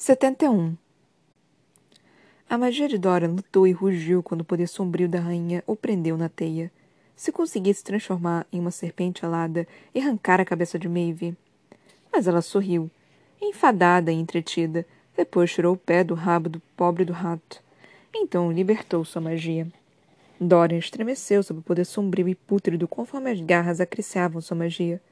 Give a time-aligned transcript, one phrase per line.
[0.00, 0.76] 71
[2.48, 6.16] A magia de Dora lutou e rugiu quando o poder sombrio da rainha o prendeu
[6.16, 6.70] na teia.
[7.16, 11.36] Se conseguisse transformar em uma serpente alada e arrancar a cabeça de Maeve.
[12.12, 12.88] Mas ela sorriu,
[13.42, 14.86] enfadada e entretida,
[15.16, 17.60] depois tirou o pé do rabo do pobre do rato.
[18.14, 19.66] Então libertou sua magia.
[20.40, 25.02] Dorian estremeceu sob o poder sombrio e pútrido conforme as garras acariciavam sua magia.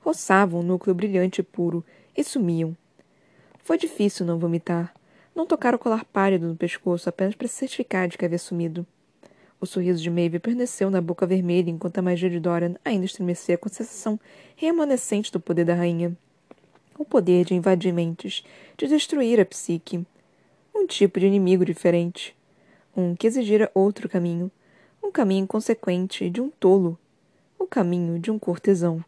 [0.00, 1.84] Roçavam o núcleo brilhante e puro
[2.16, 2.74] e sumiam,
[3.62, 4.94] foi difícil não vomitar.
[5.34, 8.86] Não tocar o colar pálido no pescoço apenas para se certificar de que havia sumido.
[9.60, 13.58] O sorriso de Maeve permaneceu na boca vermelha enquanto a magia de Dorian ainda estremecia
[13.58, 14.18] com a sensação
[14.56, 16.16] remanescente do poder da rainha.
[16.98, 18.42] O poder de invadir mentes,
[18.76, 20.04] de destruir a psique.
[20.74, 22.34] Um tipo de inimigo diferente.
[22.96, 24.50] Um que exigira outro caminho.
[25.02, 26.98] Um caminho inconsequente de um tolo.
[27.58, 29.04] O caminho de um cortesão.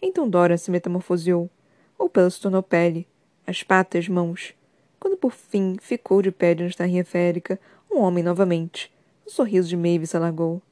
[0.00, 1.50] Então Dorian se metamorfoseou,
[1.98, 3.06] ou pela se tornou pele,
[3.46, 4.54] as patas, mãos.
[4.98, 7.58] Quando por fim ficou de pé da rainha férica,
[7.90, 8.92] um homem novamente.
[9.26, 10.62] O sorriso de Maeve se alargou.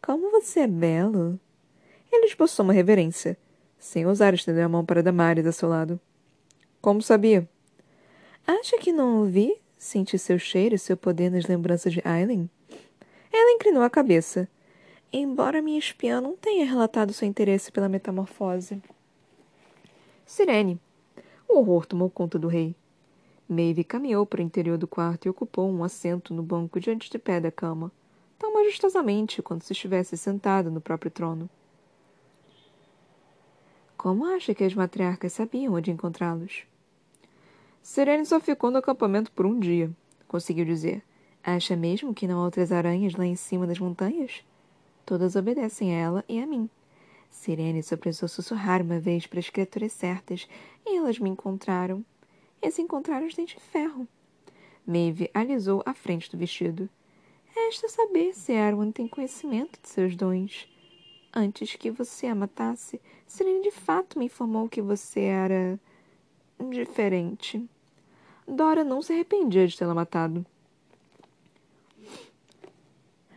[0.00, 1.38] Como você é belo!
[2.10, 3.36] Ele esboçou uma reverência,
[3.78, 5.98] sem ousar estender a mão para Damares a seu lado.
[6.80, 7.48] Como sabia?
[8.46, 9.56] Acha que não ouvi?
[9.78, 12.50] Senti seu cheiro e seu poder nas lembranças de Aileen?
[13.32, 14.48] Ela inclinou a cabeça.
[15.12, 18.82] Embora minha espiã não tenha relatado seu interesse pela metamorfose.
[20.26, 20.80] Sirene,
[21.52, 22.74] o horror tomou conta do rei.
[23.48, 27.18] Maeve caminhou para o interior do quarto e ocupou um assento no banco diante de
[27.18, 27.92] pé da cama,
[28.38, 31.48] tão majestosamente quanto se estivesse sentada no próprio trono.
[33.96, 36.64] Como acha que as matriarcas sabiam onde encontrá-los?
[37.82, 39.90] Serene só ficou no acampamento por um dia,
[40.26, 41.02] conseguiu dizer.
[41.44, 44.44] Acha mesmo que não há outras aranhas lá em cima das montanhas?
[45.04, 46.70] Todas obedecem a ela e a mim.
[47.32, 50.46] Sirene só precisou sussurrar uma vez para as criaturas certas
[50.86, 52.04] e elas me encontraram.
[52.60, 54.06] E se encontraram os dentes de ferro.
[54.86, 56.88] Maeve alisou a frente do vestido.
[57.46, 60.68] Resta saber se Erwan tem conhecimento de seus dons.
[61.34, 65.80] Antes que você a matasse, Sirene de fato me informou que você era.
[66.70, 67.68] diferente.
[68.46, 70.46] Dora não se arrependia de tê-la matado.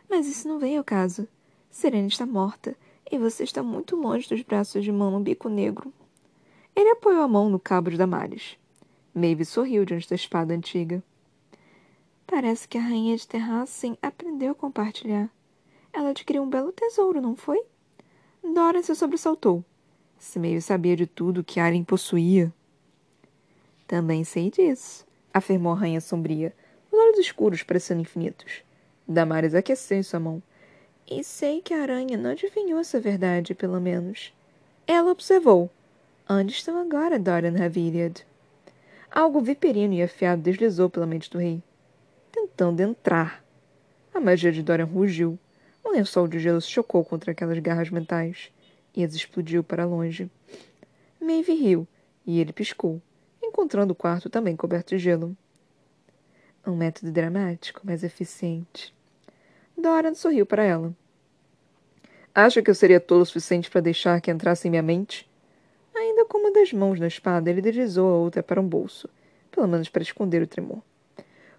[0.09, 1.27] Mas isso não veio ao caso.
[1.71, 2.77] Serena está morta
[3.11, 5.93] e você está muito longe dos braços de mão no bico negro.
[6.75, 8.57] Ele apoiou a mão no cabo de Damares.
[9.13, 11.01] Maeve sorriu diante da espada antiga.
[12.27, 15.29] Parece que a rainha de Terrassen aprendeu a compartilhar.
[15.93, 17.61] Ela adquiriu um belo tesouro, não foi?
[18.43, 19.63] Dora se sobressaltou.
[20.17, 22.53] Se Maeve sabia de tudo que Aren possuía.
[23.87, 26.53] Também sei disso, afirmou a rainha sombria,
[26.91, 28.63] os olhos escuros parecendo infinitos.
[29.07, 30.41] Damares aqueceu em sua mão.
[31.07, 34.33] E sei que a aranha não adivinhou essa verdade, pelo menos.
[34.87, 35.69] Ela observou.
[36.27, 38.25] Onde estão agora, Dorian Haviliad?
[39.11, 41.61] Algo viperino e afiado deslizou pela mente do rei,
[42.31, 43.45] tentando entrar.
[44.11, 45.37] A magia de Dorian rugiu.
[45.85, 48.51] Um lençol de gelo se chocou contra aquelas garras mentais
[48.95, 50.27] e as explodiu para longe.
[51.21, 51.87] Maeve riu
[52.25, 52.99] e ele piscou,
[53.43, 55.37] encontrando o quarto também coberto de gelo.
[56.65, 58.94] Um método dramático, mas eficiente.
[59.77, 60.93] Dorian sorriu para ela.
[62.33, 65.29] Acha que eu seria tolo o suficiente para deixar que entrasse em minha mente?
[65.95, 69.09] Ainda com uma das mãos na espada, ele deslizou a outra para um bolso,
[69.49, 70.81] pelo menos para esconder o tremor.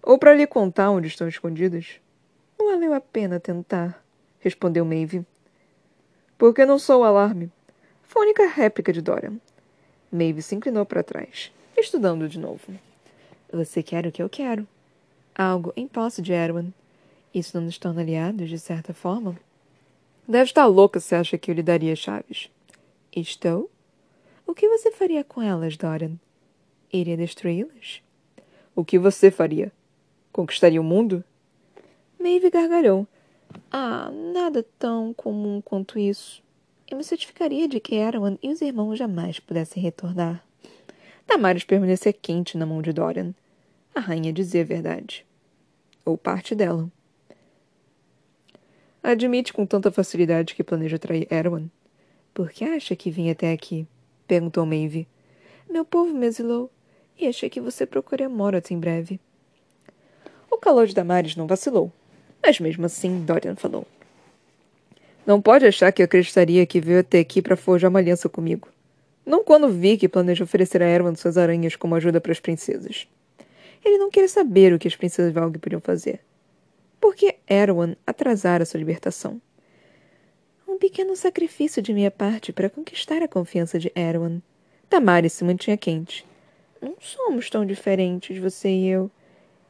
[0.03, 1.99] Ou para lhe contar onde estão escondidas?
[2.57, 4.03] Não valeu a pena tentar,
[4.39, 5.25] respondeu Maeve.
[6.37, 7.51] Porque não sou o alarme.
[8.03, 9.33] Foi a única réplica de Dorian.
[10.11, 12.73] Maeve se inclinou para trás, estudando de novo.
[13.51, 14.67] Você quer o que eu quero.
[15.35, 16.71] Algo em posse de Erwan.
[17.37, 19.39] Isso não nos torna aliados, de certa forma?
[20.27, 22.49] Deve estar louca se acha que eu lhe daria chaves.
[23.15, 23.69] Estou?
[24.47, 26.13] O que você faria com elas, Dorian?
[26.91, 28.01] Iria destruí-las?
[28.75, 29.71] O que você faria?
[30.31, 31.23] Conquistaria o mundo?
[32.19, 33.05] Maeve gargalhou.
[33.71, 36.41] Ah, nada tão comum quanto isso.
[36.89, 40.43] Eu me certificaria de que Erwan e os irmãos jamais pudessem retornar.
[41.27, 43.35] Damaris permanecia quente na mão de Dorian.
[43.93, 45.23] A rainha dizia a verdade.
[46.03, 46.89] Ou parte dela.
[49.09, 51.69] Admite com tanta facilidade que planeja trair Erwan.
[52.33, 53.87] Por que acha que vim até aqui?
[54.27, 55.07] Perguntou Maeve.
[55.69, 56.69] Meu povo me exilou
[57.17, 59.17] e achei que você procuraria Morat em breve.
[60.51, 61.89] O calor de Damares não vacilou.
[62.43, 63.87] Mas mesmo assim, Dorian falou.
[65.25, 68.67] Não pode achar que eu acreditaria que veio até aqui para forjar uma aliança comigo.
[69.25, 73.07] Não quando vi que planeja oferecer a Erwan suas aranhas como ajuda para as princesas.
[73.85, 76.19] Ele não queria saber o que as princesas Valg podiam fazer
[76.99, 79.41] porque Erwan atrasara sua libertação.
[80.67, 84.41] Um pequeno sacrifício de minha parte para conquistar a confiança de Erwan.
[84.89, 86.25] Tamaris se mantinha quente.
[86.81, 89.09] Não somos tão diferentes, você e eu.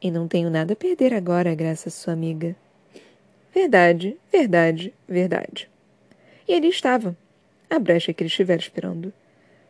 [0.00, 2.54] E não tenho nada a perder agora, graças a sua amiga.
[3.54, 5.70] Verdade, verdade, verdade.
[6.46, 7.16] E ali estava,
[7.68, 9.12] a brecha que ele estivera esperando,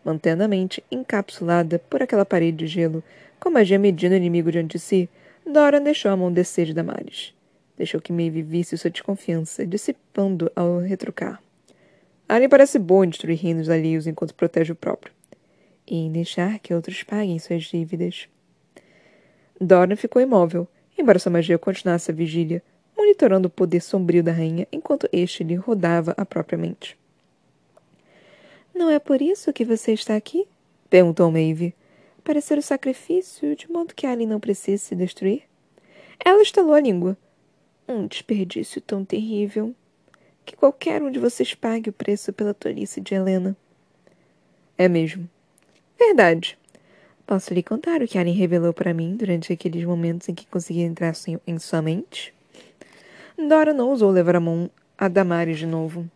[0.04, 3.02] mantendo a mente encapsulada por aquela parede de gelo,
[3.40, 5.08] com magia medindo o inimigo diante de si,
[5.46, 7.32] Dora deixou a mão descer de Damares.
[7.78, 11.40] Deixou que Maeve visse sua desconfiança, dissipando ao retrucar.
[12.28, 15.14] Alien parece bom em destruir reinos alheios enquanto protege o próprio.
[15.86, 18.28] E em deixar que outros paguem suas dívidas.
[19.60, 20.66] Dora ficou imóvel,
[20.98, 22.62] embora sua magia continuasse a vigília,
[22.96, 26.98] monitorando o poder sombrio da rainha enquanto este lhe rodava a própria mente.
[28.74, 30.48] Não é por isso que você está aqui?
[30.90, 31.74] perguntou Maeve.
[32.24, 35.44] Para ser o sacrifício, de modo que Alien não precise se destruir?
[36.22, 37.16] Ela estalou a língua.
[37.88, 39.74] Um desperdício tão terrível.
[40.44, 43.56] Que qualquer um de vocês pague o preço pela tolice de Helena.
[44.76, 45.28] É mesmo.
[45.98, 46.58] Verdade.
[47.26, 50.80] Posso lhe contar o que Alien revelou para mim durante aqueles momentos em que consegui
[50.80, 51.12] entrar
[51.46, 52.32] em sua mente?
[53.36, 56.08] Dora não ousou levar a mão a Damares de novo.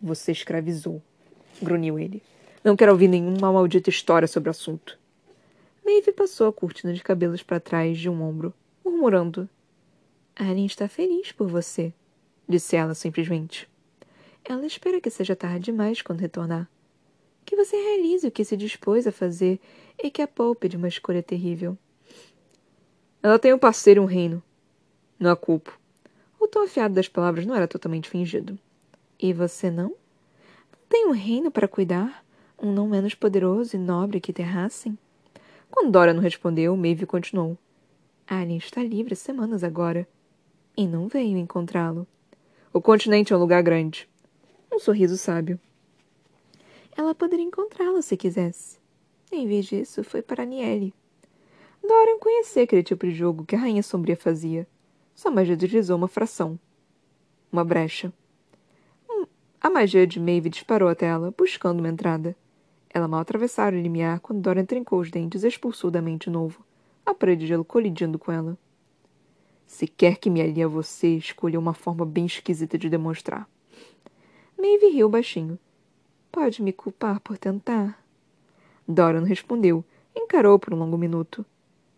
[0.00, 1.02] Você escravizou
[1.60, 2.22] grunhiu ele.
[2.62, 4.98] Não quero ouvir nenhuma maldita história sobre o assunto.
[5.84, 8.54] Maeve passou a cortina de cabelos para trás de um ombro,
[8.84, 9.48] murmurando.
[10.34, 11.92] Alien está feliz por você,
[12.48, 13.68] disse ela simplesmente.
[14.44, 16.68] Ela espera que seja tarde demais quando retornar.
[17.44, 19.60] Que você realize o que se dispôs a fazer
[20.02, 21.76] e que a poupe de uma escolha terrível.
[23.22, 24.42] Ela tem um parceiro e um reino.
[25.18, 25.78] Não a culpo.
[26.40, 28.58] O tom afiado das palavras não era totalmente fingido.
[29.20, 29.94] E você não?
[30.88, 32.24] Tem um reino para cuidar,
[32.60, 34.98] um não menos poderoso e nobre que Terrassen?
[35.70, 37.56] Quando Dora não respondeu, Maeve continuou.
[38.26, 40.08] Alien está livre há semanas agora.
[40.76, 42.06] E não veio encontrá-lo.
[42.72, 44.08] O continente é um lugar grande.
[44.72, 45.60] Um sorriso sábio.
[46.96, 48.78] Ela poderia encontrá-lo se quisesse.
[49.30, 50.94] Em vez disso, foi para Niele.
[51.82, 54.66] Dorian conhecia aquele tipo de jogo que a Rainha Sombria fazia.
[55.14, 56.58] Sua magia deslizou uma fração.
[57.50, 58.12] Uma brecha.
[59.60, 62.34] A magia de Maeve disparou até ela, buscando uma entrada.
[62.90, 66.64] Ela mal atravessara o limiar quando Dorian trincou os dentes e expulsou da mente novo,
[67.06, 68.58] a parede de gelo colidindo com ela.
[69.66, 73.48] Se quer que me alie a você, escolha uma forma bem esquisita de demonstrar.
[74.58, 75.58] Maeve riu baixinho.
[76.30, 78.02] Pode me culpar por tentar?
[78.86, 81.44] Dorian respondeu, encarou por um longo minuto.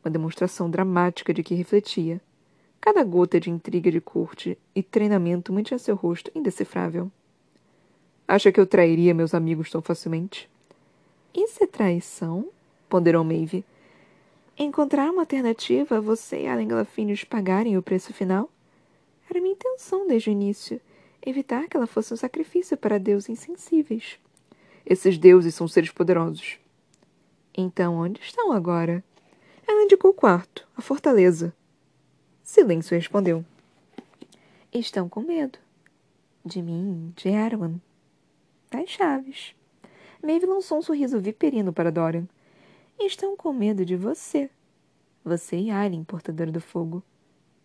[0.04, 2.20] Uma demonstração dramática de que refletia.
[2.80, 7.10] Cada gota de intriga de corte e treinamento mantinha seu rosto indecifrável.
[8.26, 10.48] Acha que eu trairia meus amigos tão facilmente?
[11.34, 12.48] Isso é traição?
[12.88, 13.64] ponderou Maeve.
[14.56, 18.48] Encontrar uma alternativa a você e Allen Glafinhos pagarem o preço final?
[19.28, 20.80] Era minha intenção desde o início,
[21.24, 24.18] evitar que ela fosse um sacrifício para deuses insensíveis.
[24.86, 26.58] Esses deuses são seres poderosos.
[27.56, 29.02] Então, onde estão agora?
[29.66, 31.52] Ela indicou o quarto, a fortaleza.
[32.42, 33.44] Silêncio respondeu.
[34.72, 35.58] Estão com medo.
[36.44, 37.80] De mim, de Erwan
[38.74, 39.54] das chaves.
[40.22, 42.26] Maeve lançou um sorriso viperino para Dorian.
[43.00, 44.50] Estão com medo de você.
[45.24, 47.02] Você e Aileen, portadora do fogo.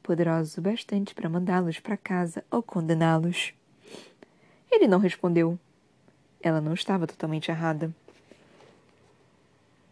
[0.02, 3.54] Poderosos o bastante para mandá-los para casa ou condená-los.
[4.72, 5.58] Ele não respondeu.
[6.42, 7.94] Ela não estava totalmente errada.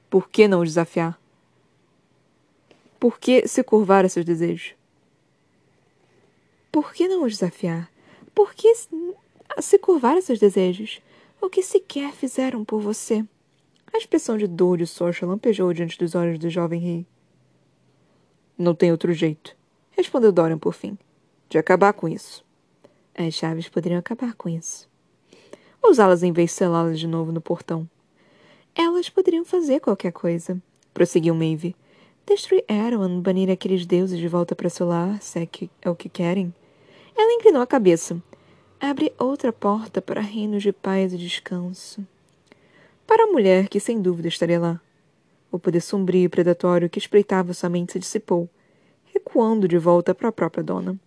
[0.10, 1.20] Por que não os desafiar?
[3.00, 4.74] Por que se curvar a seus desejos?
[6.72, 7.92] Por que não os desafiar?
[8.34, 8.74] Por que
[9.60, 11.02] se curvar a seus desejos?
[11.42, 13.26] o que sequer fizeram por você.
[13.94, 17.08] A expressão de dor de Sorcha lampejou diante dos olhos do jovem rei.
[18.58, 19.56] Não tem outro jeito,
[19.92, 20.98] respondeu Dorian por fim,
[21.50, 22.44] de acabar com isso.
[23.16, 24.88] As chaves poderiam acabar com isso.
[25.84, 27.90] Usá-las em vez de selá-las de novo no portão.
[28.76, 30.62] Elas poderiam fazer qualquer coisa,
[30.94, 31.76] prosseguiu Maeve.
[32.26, 35.96] Destruir Erwan, banir aqueles deuses de volta para seu lar, se é, que é o
[35.96, 36.54] que querem.
[37.16, 38.22] Ela inclinou a cabeça,
[38.80, 42.06] abre outra porta para reinos de paz e descanso.
[43.08, 44.82] Para a mulher que sem dúvida estaria lá.
[45.50, 48.50] O poder sombrio e predatório que espreitava sua mente se dissipou,
[49.14, 51.00] recuando de volta para a própria dona.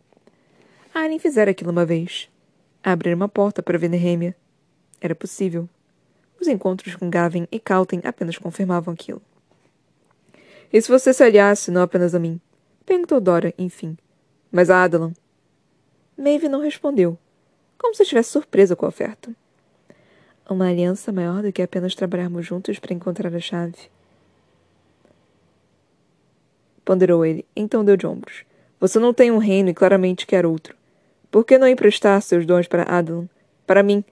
[0.95, 2.31] Alien fizera aquilo uma vez.
[2.83, 4.35] Abrir uma porta para Venerêmia.
[4.99, 5.69] Era possível.
[6.41, 9.21] Os encontros com Gavin e Calten apenas confirmavam aquilo.
[10.73, 12.41] E se você se aliasse não apenas a mim?
[12.87, 13.99] Perguntou Dora, enfim.
[14.51, 15.13] Mas a Adalan.
[16.17, 17.19] Maeve não respondeu,
[17.77, 19.35] como se estivesse surpresa com a oferta.
[20.51, 23.89] Uma aliança maior do que apenas trabalharmos juntos para encontrar a chave.
[26.85, 28.43] Ponderou ele, então deu de ombros.
[28.81, 30.75] Você não tem um reino e claramente quer outro.
[31.31, 33.29] Por que não emprestar seus dons para Adlan?
[33.65, 34.05] Para mim.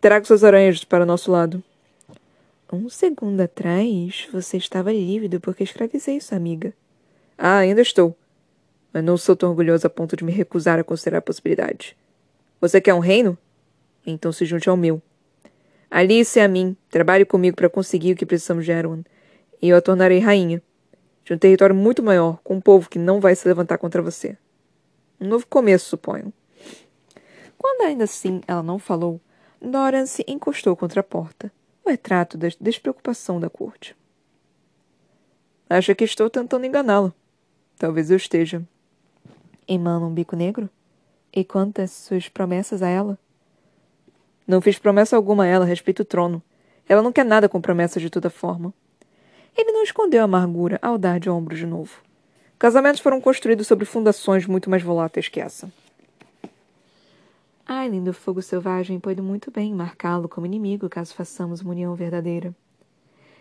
[0.00, 1.60] Traga suas aranhas para nosso lado.
[2.72, 6.72] Um segundo atrás, você estava lívido porque escravizei sua amiga.
[7.36, 8.16] Ah, ainda estou.
[8.92, 11.96] Mas não sou tão orgulhoso a ponto de me recusar a considerar a possibilidade.
[12.60, 13.36] Você quer um reino?
[14.06, 15.02] Então se junte ao meu.
[15.96, 19.02] Alice e a mim, trabalhe comigo para conseguir o que precisamos de Erwan,
[19.62, 20.62] e eu a tornarei rainha,
[21.24, 24.36] de um território muito maior, com um povo que não vai se levantar contra você.
[25.18, 26.30] Um novo começo, suponho.
[27.56, 29.18] Quando ainda assim ela não falou,
[29.58, 31.50] Doran se encostou contra a porta,
[31.82, 33.96] o retrato da despreocupação da corte.
[35.66, 37.10] Acha que estou tentando enganá-la.
[37.78, 38.62] Talvez eu esteja.
[39.66, 40.68] Emana um bico negro?
[41.32, 43.18] E quantas suas promessas a ela?
[44.46, 46.42] Não fiz promessa alguma a ela a respeito do trono.
[46.88, 48.72] Ela não quer nada com promessas de toda forma.
[49.56, 52.00] Ele não escondeu a amargura ao dar de ombro de novo.
[52.58, 55.70] Casamentos foram construídos sobre fundações muito mais voláteis que essa.
[57.66, 62.54] Aileen do Fogo Selvagem pode muito bem marcá-lo como inimigo caso façamos uma união verdadeira.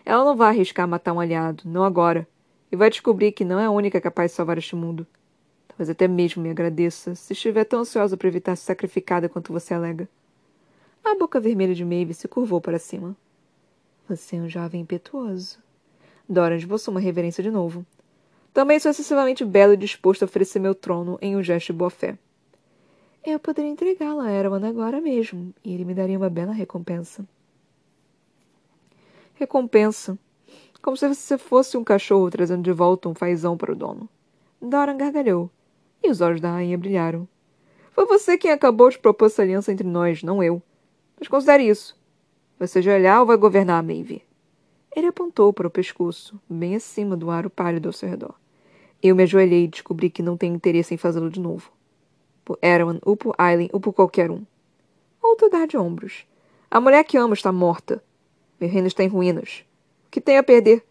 [0.03, 2.27] Ela não vai arriscar matar um aliado, não agora,
[2.71, 5.05] e vai descobrir que não é a única capaz de salvar este mundo.
[5.67, 9.73] Talvez até mesmo me agradeça se estiver tão ansiosa para evitar ser sacrificada quanto você
[9.73, 10.09] alega.
[11.07, 13.15] A boca vermelha de Maeve se curvou para cima.
[14.09, 15.59] Você é um jovem impetuoso.
[16.27, 17.85] Dora esboçou uma reverência de novo.
[18.51, 22.17] Também sou excessivamente belo e disposto a oferecer meu trono em um gesto de boa-fé.
[23.23, 27.23] Eu poderia entregá-la a Erwan agora mesmo, e ele me daria uma bela recompensa.
[29.35, 30.17] Recompensa?
[30.81, 34.09] Como se você fosse um cachorro trazendo de volta um fazão para o dono.
[34.59, 35.51] Doran gargalhou,
[36.03, 37.27] e os olhos da rainha brilharam.
[37.91, 40.63] Foi você quem acabou de propor essa aliança entre nós, não eu.
[41.19, 41.97] Mas considere isso.
[42.57, 44.23] Vai seja olhar ou vai governar, Maeve?
[44.95, 48.33] Ele apontou para o pescoço, bem acima do aro pálido ao seu redor.
[49.03, 51.69] Eu me ajoelhei e descobri que não tenho interesse em fazê-lo de novo.
[52.45, 54.43] Por Erwan, ou por Aileen, ou por qualquer um.
[55.21, 56.25] Outro dar de ombros.
[56.71, 58.01] A mulher que amo está morta.
[58.59, 59.65] Meu reino está em ruínas.
[60.07, 60.85] O que tem a perder?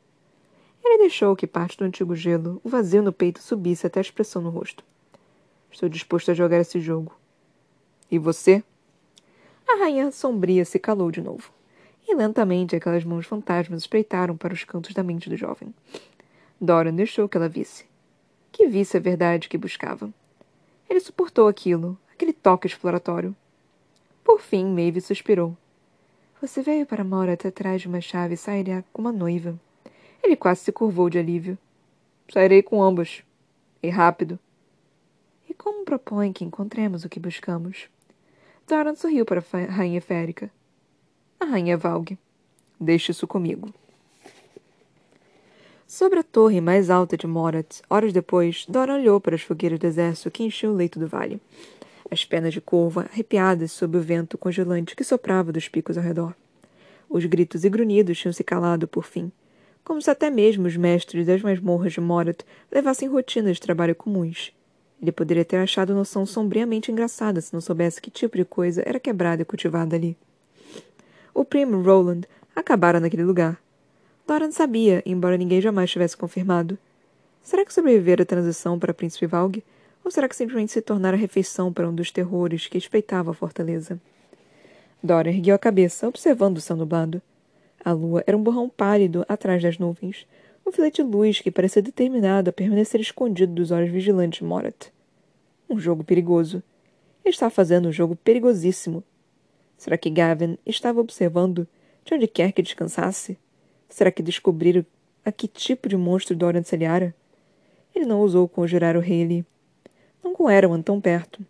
[0.85, 4.43] Ele deixou que parte do antigo gelo, o vazio no peito, subisse até a expressão
[4.43, 4.85] no rosto.
[5.71, 7.17] Estou disposto a jogar esse jogo.
[8.11, 8.63] E você?
[9.69, 11.51] A rainha sombria se calou de novo.
[12.07, 15.75] E lentamente aquelas mãos fantasmas espreitaram para os cantos da mente do jovem.
[16.61, 17.87] Doran deixou que ela visse.
[18.53, 20.13] Que visse a verdade que buscava.
[20.89, 23.35] Ele suportou aquilo, aquele toque exploratório.
[24.23, 25.57] Por fim, Maeve suspirou.
[26.41, 29.59] Você veio para Morat atrás de uma chave e sairá com uma noiva.
[30.23, 31.59] Ele quase se curvou de alívio.
[32.33, 33.23] Sairei com ambas.
[33.83, 34.39] E rápido.
[35.49, 37.89] E como propõe que encontremos o que buscamos?
[38.67, 40.51] Doran sorriu para a rainha férica.
[41.39, 42.17] A rainha Valg.
[42.81, 43.69] Deixe isso comigo.
[45.87, 49.87] Sobre a torre mais alta de Morat, horas depois, Doran olhou para as fogueiras do
[49.87, 51.39] exército que enchiam o leito do vale.
[52.11, 56.35] As penas de corvo arrepiadas sob o vento congelante que soprava dos picos ao redor.
[57.09, 59.31] Os gritos e grunhidos tinham se calado por fim,
[59.85, 62.43] como se até mesmo os mestres das masmorras de Morat
[62.73, 64.55] levassem rotinas de trabalho comuns,
[65.05, 68.99] ele poderia ter achado noção sombriamente engraçada se não soubesse que tipo de coisa era
[68.99, 70.17] quebrada e cultivada ali.
[71.35, 72.23] O primo Roland
[72.57, 73.59] acabara naquele lugar.
[74.27, 76.79] Doran sabia, embora ninguém jamais tivesse confirmado.
[77.43, 79.63] Será que sobrevivera a transição para Príncipe Valg?
[80.03, 84.01] Ou será que simplesmente se tornara refeição para um dos terrores que espreitava a fortaleza?
[85.03, 87.21] Doran ergueu a cabeça, observando o céu nublado.
[87.85, 90.27] A lua era um borrão pálido atrás das nuvens,
[90.67, 94.94] um filete de luz que parecia determinado a permanecer escondido dos olhos vigilantes de Morat.
[95.69, 96.63] Um jogo perigoso.
[97.25, 99.03] Ele estava fazendo um jogo perigosíssimo.
[99.79, 101.67] Será que Gavin estava observando
[102.05, 103.39] de onde quer que descansasse?
[103.89, 104.85] Será que descobriram
[105.25, 107.15] a que tipo de monstro Dorian se aliara?
[107.95, 109.45] Ele não ousou conjurar o ali.
[110.23, 111.45] Não Erwan tão perto.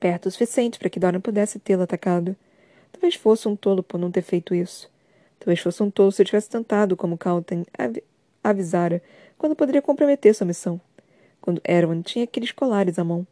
[0.00, 2.36] Perto o suficiente para que Dorian pudesse tê-lo atacado.
[2.92, 4.90] Talvez fosse um tolo por não ter feito isso.
[5.38, 8.02] Talvez fosse um tolo se eu tivesse tentado, como Calton av
[8.42, 9.02] avisara,
[9.38, 10.80] quando poderia comprometer sua missão
[11.44, 13.26] quando Erwan tinha aqueles colares à mão.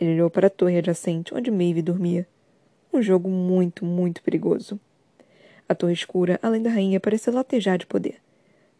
[0.00, 2.26] Ele olhou para a torre adjacente, onde Maeve dormia.
[2.90, 4.80] Um jogo muito, muito perigoso.
[5.68, 8.16] A torre escura, além da rainha, parecia latejar de poder.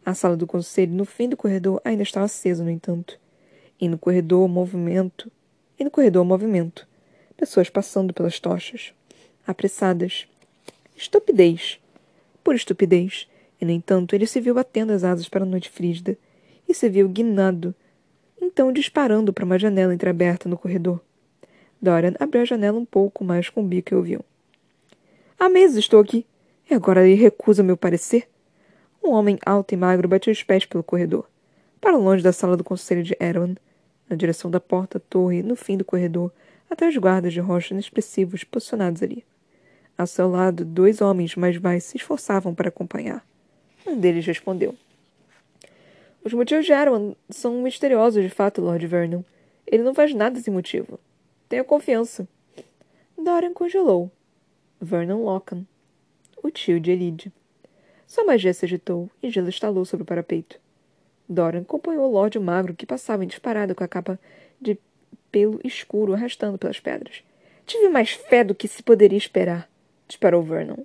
[0.03, 3.19] A sala do conselho, no fim do corredor, ainda estava acesa, no entanto.
[3.79, 5.31] E no corredor, movimento.
[5.77, 6.87] E no corredor, movimento.
[7.37, 8.95] Pessoas passando pelas tochas.
[9.45, 10.27] Apressadas.
[10.97, 11.79] Estupidez.
[12.43, 13.27] Por estupidez.
[13.61, 16.17] E, no entanto, ele se viu batendo as asas para a noite frígida.
[16.67, 17.75] E se viu guinado
[18.59, 20.99] então disparando para uma janela entreaberta no corredor.
[21.81, 24.19] Dorian abriu a janela um pouco mais com o bico e ouviu.
[25.39, 26.25] Há meses estou aqui,
[26.69, 28.27] e agora ele recusa meu parecer?
[29.01, 31.25] Um homem alto e magro bateu os pés pelo corredor,
[31.79, 33.55] para longe da sala do conselho de Erwan,
[34.09, 36.29] na direção da porta-torre, no fim do corredor,
[36.69, 39.23] até os guardas de rocha inexpressivos posicionados ali.
[39.97, 43.25] a seu lado, dois homens mais baixos se esforçavam para acompanhar.
[43.87, 44.75] Um deles respondeu.
[46.23, 49.23] Os motivos de Aaron são misteriosos de fato, Lord Vernon.
[49.65, 50.99] Ele não faz nada sem motivo.
[51.47, 52.27] Tenha confiança.
[53.17, 54.11] Dorian congelou.
[54.81, 55.65] Vernon Lockham.
[56.43, 57.31] O tio de Elide.
[58.05, 60.59] Sua magia se agitou e gelo estalou sobre o parapeito.
[61.27, 64.19] Dorian acompanhou o Lorde magro que passava em disparada com a capa
[64.59, 64.77] de
[65.31, 67.23] pelo escuro arrastando pelas pedras.
[67.65, 69.69] Tive mais fé do que se poderia esperar,
[70.07, 70.83] disparou Vernon.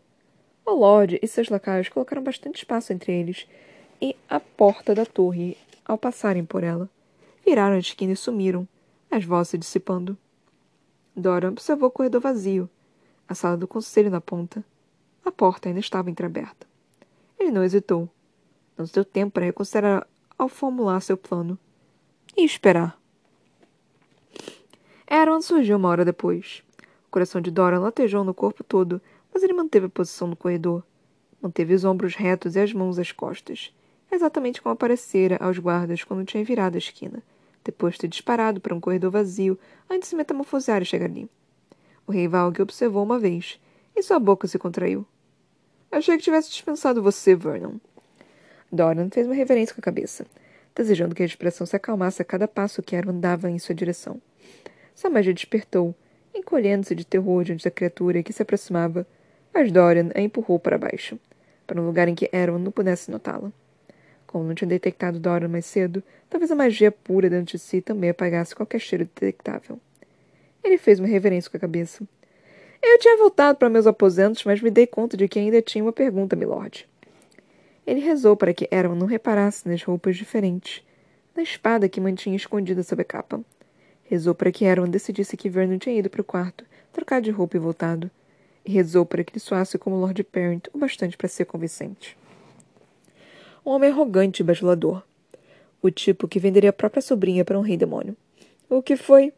[0.67, 3.47] O Lorde e seus lacaios colocaram bastante espaço entre eles
[4.01, 6.89] e a porta da torre ao passarem por ela.
[7.45, 8.67] Viraram a esquina e sumiram,
[9.11, 10.17] as vozes se dissipando.
[11.15, 12.69] Dora observou o corredor vazio,
[13.29, 14.65] a sala do conselho na ponta.
[15.25, 16.67] A porta ainda estava entreaberta.
[17.39, 18.09] Ele não hesitou.
[18.77, 21.59] Não deu tempo para reconsiderar ao formular seu plano.
[22.37, 22.99] E esperar.
[25.09, 26.63] Aaron surgiu uma hora depois.
[27.07, 29.01] O coração de Dora latejou no corpo todo,
[29.33, 30.83] mas ele manteve a posição no corredor.
[31.41, 33.73] Manteve os ombros retos e as mãos às costas,
[34.14, 37.23] exatamente como aparecera aos guardas quando tinha virado a esquina,
[37.64, 41.28] depois de ter disparado para um corredor vazio antes de se metamorfosear e chegar ali.
[42.06, 43.59] O rei Valg observou uma vez,
[43.97, 45.06] e sua boca se contraiu.
[45.90, 47.76] Achei que tivesse dispensado você, Vernon.
[48.71, 50.26] Doran fez uma reverência com a cabeça,
[50.75, 54.21] desejando que a expressão se acalmasse a cada passo que Aaron dava em sua direção.
[54.94, 55.94] Sua magia despertou,
[56.35, 59.06] encolhendo-se de terror diante da criatura que se aproximava,
[59.52, 61.18] mas Dorian a empurrou para baixo,
[61.66, 63.52] para um lugar em que Aaron não pudesse notá-la.
[64.35, 68.11] Como não tinha detectado Dorian mais cedo, talvez a magia pura dentro de si também
[68.11, 69.79] apagasse qualquer cheiro detectável.
[70.64, 72.03] Ele fez uma reverência com a cabeça.
[72.83, 75.93] Eu tinha voltado para meus aposentos, mas me dei conta de que ainda tinha uma
[75.93, 76.85] pergunta, milord.
[77.87, 80.83] Ele rezou para que Aaron não reparasse nas roupas diferentes,
[81.33, 83.41] na espada que mantinha escondida sob a capa.
[84.03, 87.57] Rezou para que Aaron decidisse que Vernon tinha ido para o quarto, trocar de roupa
[87.57, 88.11] e voltado.
[88.64, 92.19] E rezou para que ele soasse como Lord Parent o bastante para ser convincente.
[93.64, 95.02] Um homem arrogante e bajulador.
[95.80, 98.17] O tipo que venderia a própria sobrinha para um rei demônio.
[98.69, 99.32] O que foi?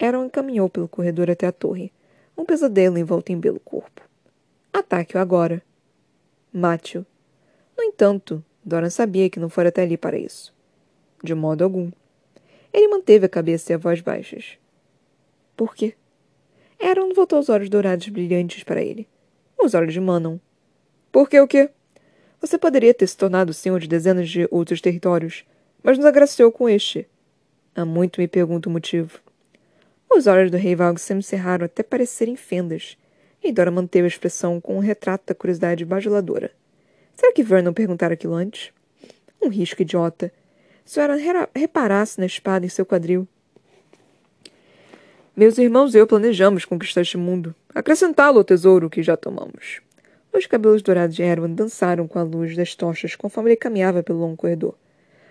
[0.00, 1.92] Aaron caminhou pelo corredor até a torre.
[2.36, 4.00] Um pesadelo envolto em belo corpo.
[4.72, 5.62] Ataque-o agora.
[6.52, 7.04] Mate-o.
[7.76, 10.54] No entanto, Doran sabia que não fora até ali para isso.
[11.22, 11.90] De modo algum.
[12.72, 14.56] Ele manteve a cabeça e a voz baixas.
[15.54, 15.94] Por quê?
[16.80, 19.06] Aaron voltou os olhos dourados brilhantes para ele.
[19.58, 20.38] Os olhos de Manon.
[21.12, 21.68] Por que o quê?
[22.40, 25.44] Você poderia ter se tornado senhor de dezenas de outros territórios,
[25.82, 27.06] mas nos agraciou com este.
[27.74, 29.18] Há muito me pergunto o motivo.
[30.08, 32.96] Os olhos do rei Valg se encerraram até parecerem fendas,
[33.42, 36.50] e Dora manteve a expressão com um retrato da curiosidade bajuladora.
[37.14, 38.72] Será que Vernon perguntara aquilo antes?
[39.40, 40.32] Um risco idiota,
[40.84, 41.18] se Aaron
[41.54, 43.28] reparasse na espada em seu quadril.
[45.36, 49.80] Meus irmãos e eu planejamos conquistar este mundo, acrescentá-lo ao tesouro que já tomamos.
[50.32, 54.20] Os cabelos dourados de Erwan dançaram com a luz das tochas conforme ele caminhava pelo
[54.20, 54.74] longo corredor.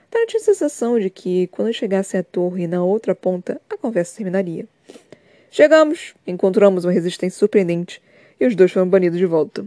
[0.10, 4.18] Tara tinha a sensação de que, quando chegassem à torre na outra ponta, a conversa
[4.18, 4.66] terminaria.
[5.52, 8.02] Chegamos, encontramos uma resistência surpreendente,
[8.40, 9.66] e os dois foram banidos de volta.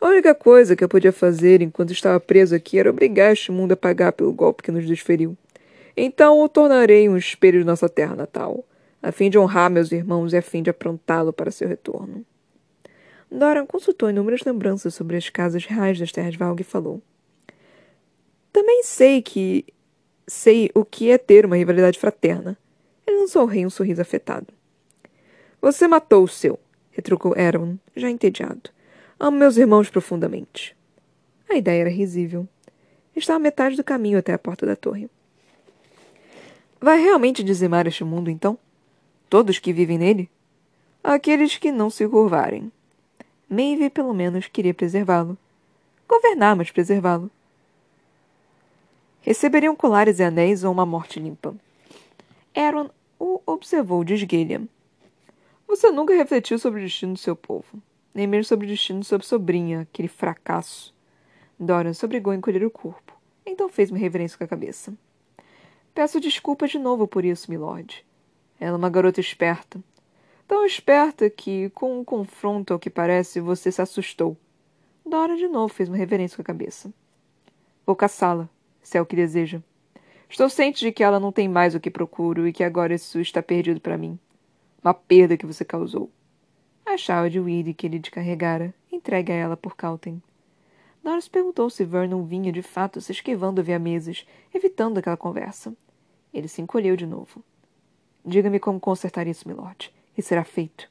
[0.00, 3.72] A única coisa que eu podia fazer enquanto estava preso aqui era obrigar este mundo
[3.72, 5.36] a pagar pelo golpe que nos desferiu.
[5.96, 8.64] Então o tornarei um espelho de nossa terra natal,
[9.02, 12.24] a fim de honrar meus irmãos e a fim de aprontá-lo para seu retorno.
[13.32, 17.00] Doran consultou inúmeras lembranças sobre as casas reais das terras Valg e falou.
[18.52, 19.64] Também sei que.
[20.26, 22.58] sei o que é ter uma rivalidade fraterna.
[23.06, 24.48] Ele lançou ao rei um sorriso afetado.
[25.62, 26.58] Você matou o seu,
[26.90, 28.70] retrucou Aaron, já entediado.
[29.18, 30.76] Amo meus irmãos profundamente.
[31.48, 32.46] A ideia era risível.
[33.16, 35.08] Estava metade do caminho até a porta da torre.
[36.78, 38.58] Vai realmente dizimar este mundo, então?
[39.30, 40.30] Todos que vivem nele?
[41.02, 42.70] Aqueles que não se curvarem.
[43.52, 45.36] Maeve, pelo menos, queria preservá-lo.
[46.08, 47.30] Governar, mas preservá-lo.
[49.20, 51.54] Receberiam colares e anéis ou uma morte limpa.
[52.56, 54.62] Aaron o observou de esguelha.
[55.68, 57.82] Você nunca refletiu sobre o destino do seu povo
[58.14, 60.94] nem mesmo sobre o destino de sua sobrinha, aquele fracasso.
[61.58, 63.16] Dorian se obrigou a encolher o corpo.
[63.46, 64.92] Então fez uma reverência com a cabeça.
[65.94, 68.04] Peço desculpas de novo por isso, milord.
[68.60, 69.80] Ela é uma garota esperta.
[70.52, 74.36] Tão esperta que, com um confronto ao que parece, você se assustou.
[75.02, 76.92] Dora de novo fez uma reverência com a cabeça.
[77.86, 78.46] Vou caçá-la,
[78.82, 79.62] se é o que deseja.
[80.28, 83.18] Estou ciente de que ela não tem mais o que procuro e que agora isso
[83.18, 84.18] está perdido para mim.
[84.84, 86.10] Uma perda que você causou.
[86.84, 90.22] A chave de Weedy que ele descarregara, entregue a ela por Calten.
[91.02, 95.74] Norris perguntou se Vernon vinha de fato se esquivando via mesas, evitando aquela conversa.
[96.30, 97.42] Ele se encolheu de novo.
[98.22, 100.90] Diga-me como consertar isso, milord, e será feito.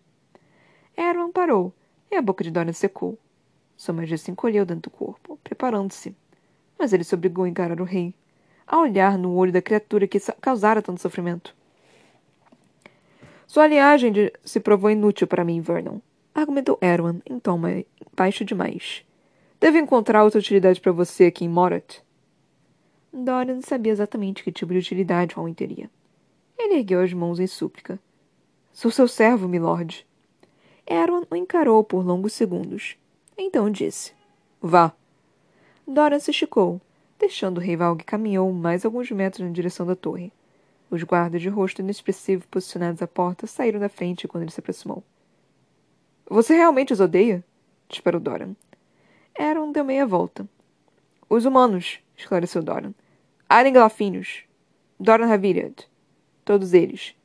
[0.98, 1.74] Aaron parou,
[2.10, 3.18] e a boca de Dorian secou.
[3.78, 6.16] Sua magia se encolheu dentro do corpo, preparando-se.
[6.78, 8.14] Mas ele se obrigou a encarar o rei,
[8.68, 11.56] a olhar no olho da criatura que causara tanto sofrimento.
[13.48, 14.32] Sua linhagem de...
[14.46, 16.00] se provou inútil para mim, Vernon,
[16.34, 17.60] argumentou Erwan em tom
[18.16, 19.06] baixo demais.
[19.60, 22.00] Devo encontrar outra utilidade para você aqui em Morat.
[23.14, 25.90] Dorian sabia exatamente que tipo de utilidade Owen teria.
[26.58, 28.00] Ele ergueu as mãos em súplica.
[28.74, 30.08] Sou seu servo, milord.
[30.88, 32.98] Erwan o encarou por longos segundos.
[33.38, 34.14] Então disse:
[34.62, 34.94] Vá.
[35.86, 36.80] Dorian se esticou,
[37.20, 40.32] deixando o rei Valg caminhou mais alguns metros na direção da torre.
[40.90, 45.04] Os guardas de rosto inexpressivo posicionados à porta saíram da frente quando ele se aproximou.
[46.30, 47.44] Você realmente os odeia?
[47.90, 48.56] disparou Doran.
[49.38, 50.48] Aaron deu meia volta.
[51.30, 52.94] Os humanos, esclareceu Doran.
[53.50, 54.44] Aren Glafinhos.
[55.00, 55.88] Doran Haviriad.
[56.46, 57.16] Todos eles.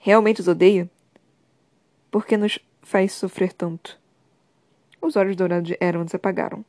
[0.00, 0.88] Realmente os odeia?
[2.10, 3.98] Por que nos faz sofrer tanto?
[5.00, 6.64] Os olhos dourados de Aaron se apagaram.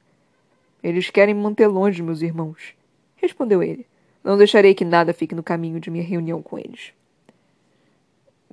[0.83, 2.73] Eles querem me manter longe, meus irmãos,
[3.15, 3.85] respondeu ele.
[4.23, 6.93] Não deixarei que nada fique no caminho de minha reunião com eles.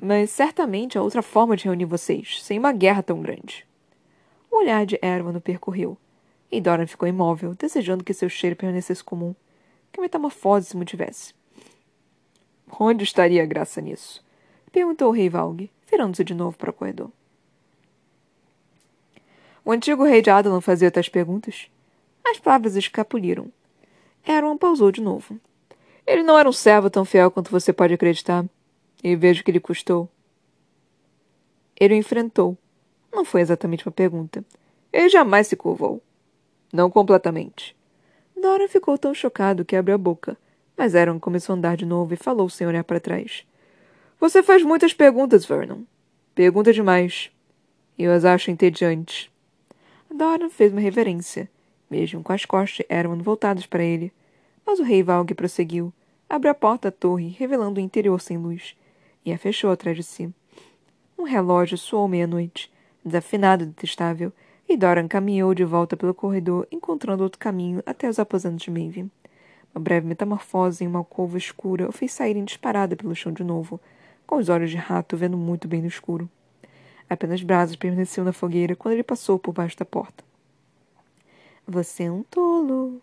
[0.01, 3.67] Mas certamente há outra forma de reunir vocês, sem uma guerra tão grande.
[4.51, 5.97] O olhar de Erwan o percorreu,
[6.51, 9.35] e Doran ficou imóvel, desejando que seu cheiro permanecesse comum,
[9.91, 11.35] que a metamorfose se mantivesse.
[12.79, 14.26] Onde estaria a graça nisso?
[14.77, 17.11] Perguntou o rei Valg, virando-se de novo para o corredor.
[19.65, 21.71] O antigo rei de Adelan fazia tais perguntas?
[22.23, 23.51] As palavras escapuliram.
[24.23, 25.41] Erwan pausou de novo.
[26.07, 28.45] Ele não era um servo tão fiel quanto você pode acreditar.
[29.03, 30.11] E vejo que lhe custou.
[31.81, 32.55] Ele o enfrentou,
[33.11, 34.45] não foi exatamente uma pergunta.
[34.93, 36.03] Ele jamais se curvou.
[36.71, 37.75] Não completamente.
[38.39, 40.37] Dora ficou tão chocado que abriu a boca,
[40.77, 43.47] mas Aaron começou a andar de novo e falou sem olhar para trás.
[44.19, 45.83] Você faz muitas perguntas, Vernon.
[46.35, 47.31] Pergunta demais.
[47.99, 49.31] Eu as acho entediantes.
[50.11, 51.51] Dora fez uma reverência,
[51.91, 54.11] mesmo com as costas Aaron voltadas para ele.
[54.65, 55.93] Mas o rei Valg prosseguiu,
[56.29, 58.75] abriu a porta da torre, revelando o interior sem luz,
[59.25, 60.33] e a fechou atrás de si.
[61.19, 62.73] Um relógio soou meia-noite,
[63.05, 64.33] desafinado e detestável,
[64.67, 69.11] e Doran caminhou de volta pelo corredor, encontrando outro caminho até os aposentos de Maeve.
[69.75, 73.45] Uma breve metamorfose em uma alcova escura o fez sair em disparada pelo chão de
[73.45, 73.79] novo,
[74.27, 76.29] com os olhos de rato vendo muito bem no escuro.
[77.09, 80.25] Apenas brasas permaneciam na fogueira quando ele passou por baixo da porta.
[81.67, 83.01] Você é um tolo,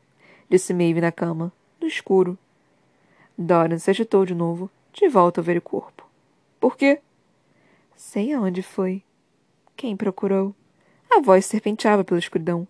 [0.49, 2.38] disse Maeve na cama, no escuro.
[3.38, 6.07] Doran se agitou de novo, de volta ao velho corpo.
[6.59, 7.01] Por quê?
[7.95, 9.03] Sei aonde foi,
[9.75, 10.53] quem procurou?
[11.09, 12.67] A voz serpenteava pela escuridão.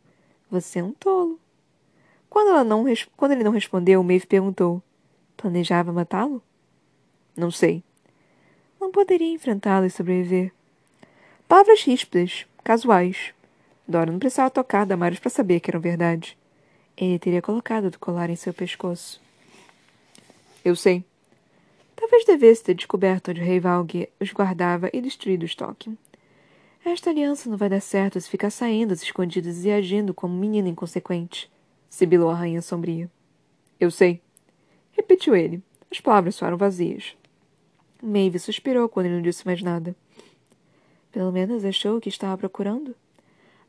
[0.49, 1.39] Você é um tolo.
[2.29, 2.85] Quando, ela não,
[3.15, 4.81] quando ele não respondeu, Maeve perguntou:
[5.37, 6.41] Planejava matá-lo?
[7.35, 7.83] Não sei.
[8.83, 10.51] Não poderia enfrentá-lo e sobreviver.
[11.47, 13.33] Palavras ríspidas, casuais.
[13.87, 16.37] Dora não precisava tocar Damares para saber que eram verdade.
[16.97, 19.21] Ele teria colocado o colar em seu pescoço.
[20.65, 21.01] Eu sei.
[21.95, 25.97] Talvez devesse ter descoberto onde o rei Valg os guardava e destruído o estoque.
[26.83, 30.67] Esta aliança não vai dar certo se ficar saindo às escondidas e agindo como menina
[30.67, 31.49] inconsequente,
[31.89, 33.09] sibilou a rainha sombria.
[33.79, 34.21] Eu sei.
[34.91, 35.63] Repetiu ele.
[35.89, 37.15] As palavras soaram vazias.
[38.03, 39.95] Maeve suspirou quando ele não disse mais nada.
[41.09, 42.93] Pelo menos achou o que estava procurando?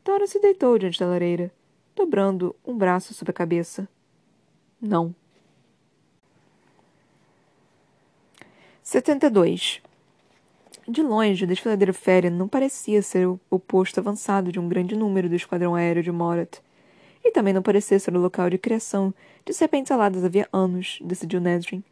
[0.03, 1.49] Dora se deitou diante da lareira,
[1.95, 3.87] dobrando um braço sobre a cabeça.
[4.81, 5.15] Não.
[8.83, 9.81] 72.
[10.87, 15.29] De longe, o desfiladeiro Ferian não parecia ser o posto avançado de um grande número
[15.29, 16.59] do esquadrão aéreo de Morat.
[17.23, 19.13] E também não parecia ser o local de criação
[19.45, 21.83] de serpentes aladas havia anos, decidiu Nesrin.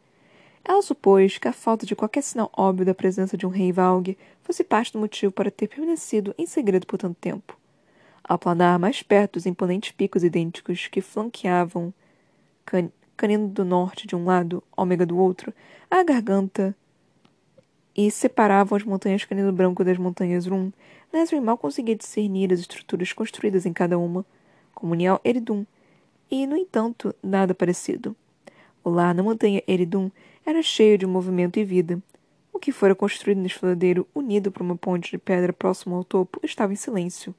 [0.64, 4.16] Ela supôs que a falta de qualquer sinal óbvio da presença de um rei Valg
[4.42, 7.56] fosse parte do motivo para ter permanecido em segredo por tanto tempo.
[8.22, 11.92] Ao planar mais perto dos imponentes picos idênticos que flanqueavam
[12.64, 15.52] Can Canino do Norte de um lado, Ômega do outro,
[15.90, 16.74] a garganta
[17.94, 20.72] e separavam as montanhas Canino Branco das montanhas Rum,
[21.12, 24.26] Nesrin mal conseguia discernir as estruturas construídas em cada uma,
[24.74, 25.64] Comunhal Eridum,
[26.28, 28.16] e, no entanto, nada parecido.
[28.82, 30.10] O lar na montanha Eridum
[30.46, 32.02] era cheio de movimento e vida.
[32.52, 36.40] O que fora construído neste desfiladeiro, unido por uma ponte de pedra próximo ao topo,
[36.42, 37.34] estava em silêncio.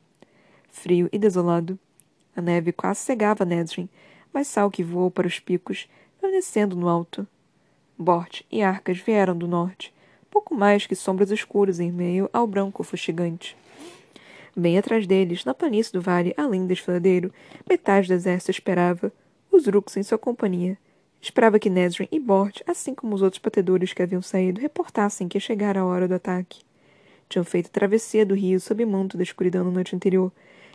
[0.69, 1.77] Frio e desolado.
[2.35, 3.87] A neve quase cegava Nesrin,
[4.33, 5.87] mas Sal que voou para os picos,
[6.19, 7.27] permanecendo no alto.
[7.97, 9.93] Bort e Arcas vieram do norte,
[10.29, 13.55] pouco mais que sombras escuras em meio ao branco fustigante.
[14.57, 17.31] Bem atrás deles, na planície do vale, além do desfiladeiro,
[17.69, 19.13] metade do exército esperava,
[19.51, 20.77] os Rooks em sua companhia.
[21.25, 25.39] Esperava que Nesrin e Bort, assim como os outros batedores que haviam saído, reportassem que
[25.39, 26.61] chegara a hora do ataque.
[27.27, 30.31] Tinham feito a travessia do rio sob manto da escuridão na noite anterior,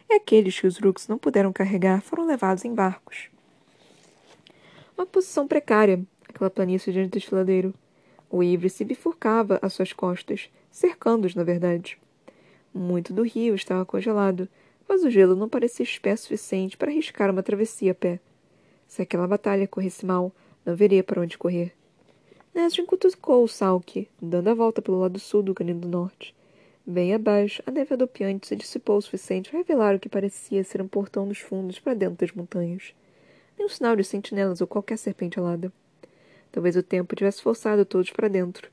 [0.08, 3.28] e aqueles que os Rooks não puderam carregar foram levados em barcos.
[4.98, 7.72] Uma posição precária, aquela planície diante do desfiladeiro.
[8.28, 11.96] O Ivre se bifurcava às suas costas, cercando-os, na verdade.
[12.74, 14.48] Muito do rio estava congelado,
[14.88, 18.18] mas o gelo não parecia espesso suficiente para arriscar uma travessia a pé.
[18.90, 20.32] Se aquela batalha corresse mal,
[20.66, 21.72] não veria para onde correr.
[22.52, 26.34] Nesrin cutucou o Salk, dando a volta pelo lado sul do canino do norte.
[26.84, 30.82] Bem abaixo, a neve adopiante se dissipou o suficiente para revelar o que parecia ser
[30.82, 32.92] um portão dos fundos para dentro das montanhas.
[33.56, 35.72] Nem um sinal de sentinelas ou qualquer serpente alada.
[36.50, 38.72] Talvez o tempo tivesse forçado todos para dentro.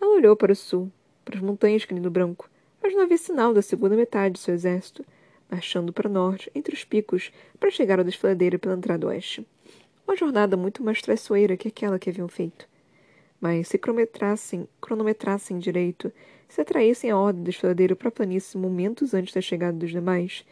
[0.00, 0.90] Ela olhou para o sul,
[1.26, 2.48] para as montanhas canino branco,
[2.82, 5.04] mas não havia sinal da segunda metade de seu exército,
[5.52, 9.46] marchando para norte, entre os picos, para chegar ao desfiladeiro pela entrada oeste.
[10.06, 12.66] Uma jornada muito mais traiçoeira que aquela que haviam feito.
[13.38, 16.10] Mas se cronometrassem, cronometrassem direito,
[16.48, 20.42] se atraíssem a ordem do desfiladeiro para a planície momentos antes da chegada dos demais,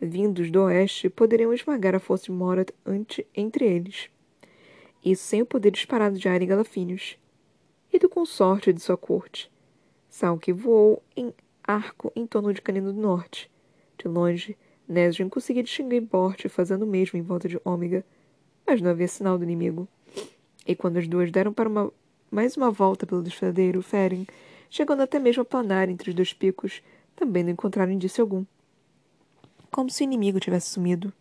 [0.00, 4.08] vindos do oeste, poderiam esmagar a força de Morat ante, entre eles.
[5.04, 7.18] Isso sem o poder disparado de Aire Galafínios.
[7.92, 9.50] E do consorte de sua corte.
[10.08, 13.50] Salk voou em arco em torno de Canino do Norte.
[13.98, 14.56] De longe,
[14.88, 18.04] Nesrin conseguia distinguir Bort fazendo o mesmo em volta de Ômega,
[18.66, 19.88] mas não havia sinal do inimigo.
[20.66, 21.92] E quando as duas deram para uma,
[22.30, 24.26] mais uma volta pelo desfiladeiro, Feren,
[24.68, 26.82] chegando até mesmo a planar entre os dois picos,
[27.14, 28.44] também não encontraram indício algum.
[29.70, 31.12] Como se o inimigo tivesse sumido.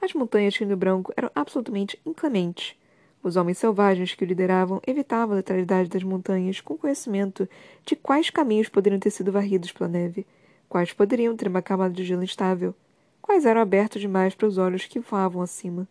[0.00, 2.76] As montanhas de Rio Branco eram absolutamente inclementes.
[3.22, 7.48] Os homens selvagens que o lideravam evitavam a letalidade das montanhas com conhecimento
[7.86, 10.26] de quais caminhos poderiam ter sido varridos pela neve,
[10.68, 12.74] quais poderiam ter uma camada de gelo instável,
[13.20, 15.88] quais eram abertos demais para os olhos que voavam acima.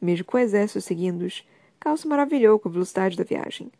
[0.00, 1.44] Mesmo com o exército seguindo-os,
[1.78, 3.70] Cal se maravilhou com a velocidade da viagem.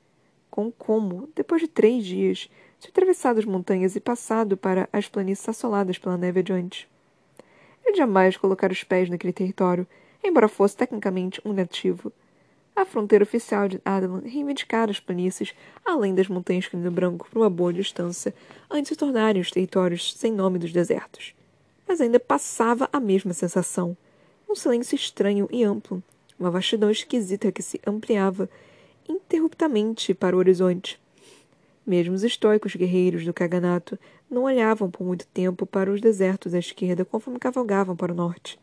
[0.50, 5.48] Com como, depois de três dias, tinha atravessado as montanhas e passado para as planícies
[5.48, 6.88] assoladas pela neve adiante.
[7.84, 9.86] Ele jamais colocara os pés naquele território,
[10.22, 12.12] embora fosse tecnicamente um nativo.
[12.76, 17.50] A fronteira oficial de Adelan reivindicara as planícies além das montanhas Canino Branco por uma
[17.50, 18.34] boa distância,
[18.70, 21.34] antes de se tornarem os territórios sem nome dos desertos
[21.86, 23.96] mas ainda passava a mesma sensação.
[24.48, 26.02] Um silêncio estranho e amplo,
[26.38, 28.48] uma vastidão esquisita que se ampliava
[29.08, 31.00] interruptamente para o horizonte.
[31.86, 36.58] Mesmo os estoicos guerreiros do Kaganato não olhavam por muito tempo para os desertos à
[36.58, 38.58] esquerda conforme cavalgavam para o norte.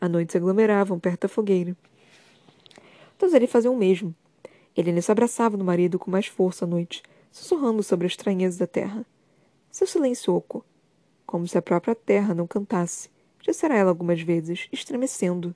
[0.00, 1.76] À noite se aglomeravam perto da fogueira.
[3.20, 4.14] Todos eles faziam o mesmo.
[4.74, 8.66] Ele se abraçava no marido com mais força à noite, sussurrando sobre a estranheza da
[8.66, 9.04] terra.
[9.70, 10.64] Seu silêncio oco,
[11.26, 13.10] como se a própria terra não cantasse,
[13.42, 15.54] dissera ela algumas vezes, estremecendo.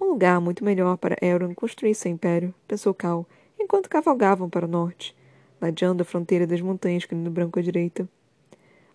[0.00, 3.24] Um lugar muito melhor para Elrond construir seu império, pensou Cal,
[3.60, 5.14] enquanto cavalgavam para o norte,
[5.60, 8.08] ladeando a fronteira das montanhas Canino Branco à direita.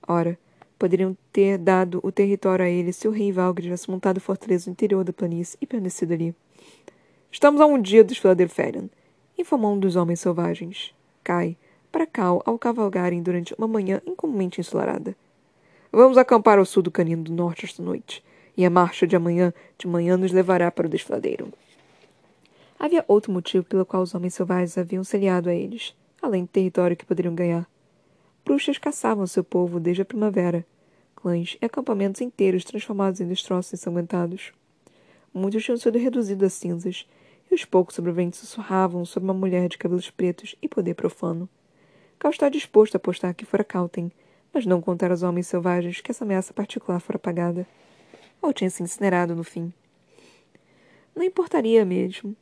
[0.06, 0.38] Ora,
[0.78, 4.74] poderiam ter dado o território a ele se o rei Valgr tivesse montado fortaleza no
[4.74, 6.36] interior da planície e permanecido ali.
[7.32, 8.90] Estamos a um dia do desfiladeiro Ferian,
[9.38, 10.94] informou um dos homens selvagens.
[11.24, 11.58] Cai,
[11.92, 15.16] para Cal ao cavalgarem durante uma manhã incomumente ensolarada.
[15.92, 18.24] Vamos acampar ao sul do Canino do Norte esta noite,
[18.56, 21.52] e a marcha de amanhã de manhã nos levará para o desfiladeiro.
[22.80, 26.50] Havia outro motivo pelo qual os homens selvagens haviam se aliado a eles, além do
[26.50, 27.68] território que poderiam ganhar.
[28.46, 30.66] Bruxas caçavam seu povo desde a primavera,
[31.16, 34.54] clãs e acampamentos inteiros transformados em destroços ensanguentados.
[35.34, 37.08] Muitos tinham sido reduzidos a cinzas,
[37.50, 41.48] e os poucos sobreviventes sussurravam sobre uma mulher de cabelos pretos e poder profano.
[42.20, 44.12] Cal está disposto a apostar que fora Calten,
[44.54, 47.68] mas não contar aos homens selvagens que essa ameaça particular fora apagada.
[48.42, 49.72] Ou tinha se incinerado no fim.
[51.16, 52.36] Não importaria mesmo.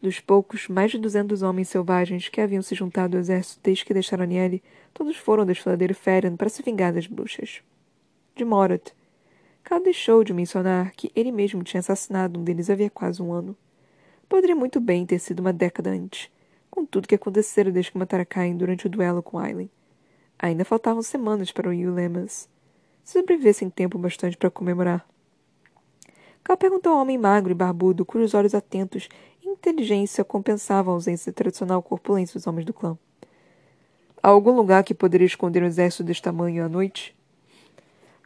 [0.00, 3.92] Dos poucos, mais de duzentos homens selvagens que haviam se juntado ao exército desde que
[3.92, 4.62] deixaram Niele,
[4.94, 7.62] todos foram ao desfiladeiro Feren para se vingar das bruxas.
[8.34, 8.92] De Morat.
[9.62, 13.56] Cal deixou de mencionar que ele mesmo tinha assassinado um deles havia quase um ano.
[14.28, 16.30] Poderia muito bem ter sido uma década antes,
[16.70, 19.70] com tudo que acontecera desde que matara Cain durante o duelo com Aileen.
[20.38, 22.48] Ainda faltavam semanas para o Yulemas.
[23.04, 25.06] Se sobrevivessem tempo bastante para comemorar.
[26.42, 29.08] Cal perguntou ao homem magro e barbudo, cujos olhos atentos
[29.42, 32.96] e inteligência compensavam a ausência tradicional corpulência dos homens do clã.
[34.22, 37.16] Há algum lugar que poderia esconder um exército deste tamanho à noite?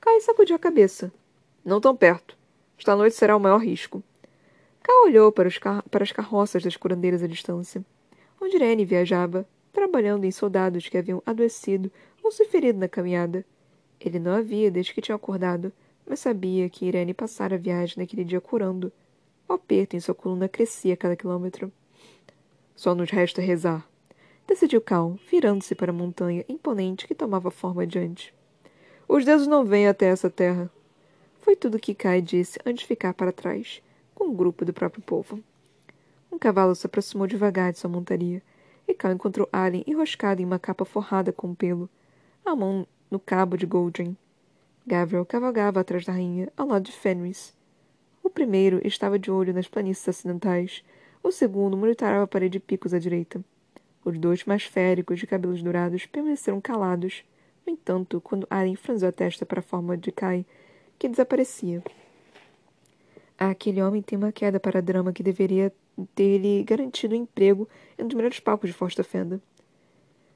[0.00, 1.12] Kai sacudiu a cabeça.
[1.64, 2.36] Não tão perto.
[2.78, 4.02] Esta noite será o maior risco.
[4.82, 5.48] Cal olhou para,
[5.90, 7.82] para as carroças das curandeiras à distância,
[8.38, 11.90] onde Irene viajava, trabalhando em soldados que haviam adoecido
[12.22, 13.46] ou se ferido na caminhada.
[13.98, 15.72] Ele não havia desde que tinha acordado,
[16.06, 18.92] mas sabia que Irene passara a viagem naquele dia curando.
[19.48, 21.72] O aperto em sua coluna crescia a cada quilômetro.
[22.76, 23.88] Só nos resta rezar.
[24.46, 28.34] decidiu Cal, virando-se para a montanha imponente que tomava forma adiante.
[29.08, 30.70] Os deuses não vêm até essa terra.
[31.44, 33.82] Foi tudo o que Kai disse antes de ficar para trás,
[34.14, 35.44] com o um grupo do próprio povo.
[36.32, 38.42] Um cavalo se aproximou devagar de sua montaria,
[38.88, 41.86] e Cal encontrou Alien enroscado em uma capa forrada com pelo,
[42.46, 44.16] a mão no cabo de Goldrin.
[44.86, 47.54] Gabriel cavalgava atrás da rainha, ao lado de Fenris.
[48.22, 50.82] O primeiro estava de olho nas planícies acidentais,
[51.22, 53.44] o segundo monitorava a parede de picos à direita.
[54.02, 57.22] Os dois mais féricos, de cabelos dourados, permaneceram calados.
[57.66, 60.46] No entanto, quando Aren franziu a testa para a forma de Kai,
[60.98, 61.82] que desaparecia.
[63.38, 65.72] Aquele homem tem uma queda para drama que deveria
[66.14, 69.40] ter-lhe garantido um emprego em um dos melhores palcos de Forsta Fenda.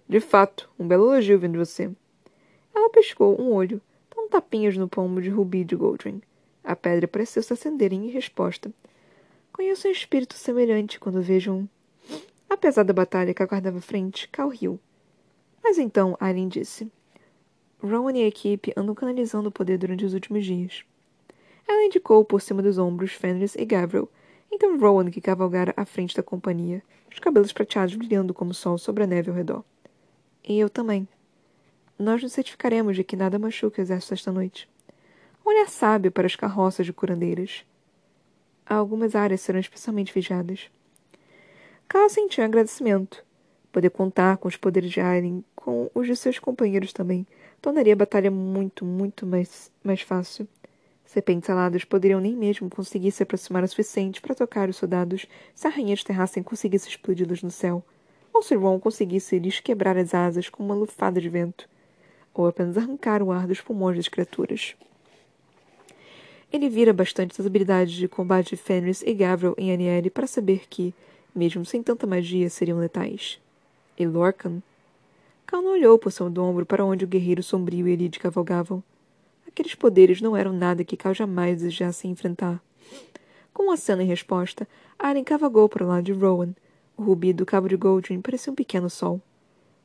[0.09, 1.90] De fato, um belo elogio vindo de você.
[2.75, 3.81] Ela pescou um olho,
[4.14, 6.21] dando tapinhas no palmo de Rubi de Goldring.
[6.64, 8.73] A pedra pareceu se acender em resposta.
[9.53, 11.68] Conheço um espírito semelhante quando vejo um.
[12.49, 14.81] Apesar da batalha que aguardava frente, Cal riu.
[15.62, 16.90] Mas então, Aileen disse.
[17.83, 20.85] Rowan e a equipe andam canalizando o poder durante os últimos dias.
[21.67, 24.09] Ela indicou por cima dos ombros Fenris e Gabriel,
[24.51, 28.79] então Rowan que cavalgara à frente da companhia, os cabelos prateados brilhando como o sol
[28.79, 29.64] sobre a neve ao redor.
[30.47, 31.07] E eu também.
[31.99, 34.69] Nós nos certificaremos de que nada machuque o exército esta noite.
[35.45, 37.64] Um olhar sábio para as carroças de curandeiras.
[38.67, 40.71] Algumas áreas serão especialmente vigiadas.
[41.88, 43.25] Cal sentiu agradecimento.
[43.73, 47.27] Poder contar com os poderes de Aileen, com os de seus companheiros também,
[47.61, 50.47] tornaria a batalha muito, muito mais, mais fácil.
[51.05, 55.66] Serpentes aladas poderiam nem mesmo conseguir se aproximar o suficiente para tocar os soldados se
[55.66, 57.83] a rainha de Terrassen conseguisse explodi-los no céu,
[58.33, 61.68] ou se Ron conseguisse lhes quebrar as asas com uma lufada de vento,
[62.35, 64.77] ou apenas arrancar o ar dos pulmões das criaturas.
[66.53, 70.66] Ele vira bastante as habilidades de combate de Fenris e Gavril em Aniele para saber
[70.68, 70.94] que,
[71.35, 73.40] mesmo sem tanta magia, seriam letais.
[73.99, 74.62] E Lorcan?
[75.49, 78.85] Cal não olhou por cima do ombro para onde o guerreiro sombrio e Elide cavalgavam.
[79.47, 82.63] Aqueles poderes não eram nada que Cal jamais desejasse enfrentar.
[83.55, 86.55] Com uma cena em resposta, Aren cavalgou para o lado de Rowan.
[86.99, 89.23] O rubi do cabo de Goldrin parecia um pequeno sol.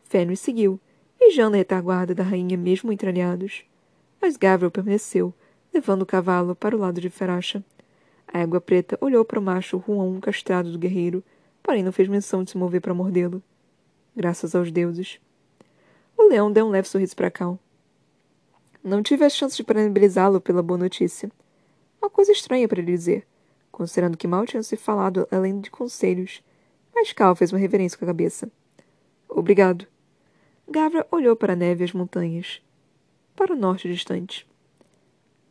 [0.04, 0.78] Fenris seguiu,
[1.18, 3.64] vigiando a retaguarda da rainha mesmo entralhados.
[4.22, 5.34] Mas Gavril permaneceu,
[5.74, 7.64] levando o cavalo para o lado de Feracha.
[8.28, 11.24] A égua preta olhou para o macho ruão castrado do guerreiro,
[11.64, 13.42] porém não fez menção de se mover para mordê-lo.
[14.14, 15.22] Graças aos deuses.
[16.18, 17.60] O leão deu um leve sorriso para Cal.
[18.84, 21.32] Não tive a chance de parabenizá-lo pela boa notícia.
[22.02, 23.26] Uma coisa estranha para lhe dizer,
[23.72, 26.44] considerando que mal tinha se falado além de conselhos.
[26.94, 28.52] Mas Cal fez uma reverência com a cabeça.
[29.30, 29.88] Obrigado.
[30.70, 32.62] Gavra olhou para a neve e as montanhas.
[33.36, 34.48] Para o norte distante.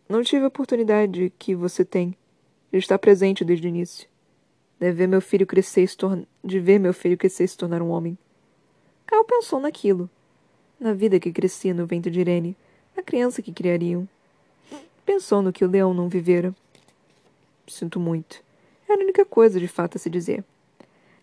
[0.08, 2.16] Não tive a oportunidade que você tem
[2.70, 4.08] de estar presente desde o início.
[4.78, 7.80] De ver meu filho crescer se tornar, de ver meu filho crescer e se tornar
[7.80, 8.18] um homem.
[9.06, 10.08] Cal pensou naquilo.
[10.82, 12.56] Na vida que crescia no vento de Irene
[12.96, 14.08] a criança que criariam.
[15.06, 16.52] Pensou no que o leão não vivera.
[17.68, 18.42] Sinto muito.
[18.88, 20.42] Era a única coisa de fato a se dizer.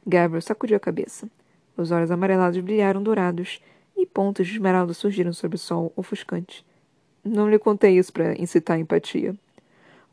[0.07, 1.29] Gabriel sacudiu a cabeça.
[1.75, 3.61] Os olhos amarelados brilharam dourados
[3.97, 6.65] e pontos de esmeralda surgiram sob o sol ofuscante.
[7.21, 9.35] Não lhe contei isso para incitar empatia.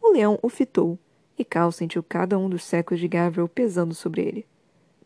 [0.02, 0.98] O leão o fitou,
[1.38, 4.46] e Cal sentiu cada um dos séculos de Gabriel pesando sobre ele.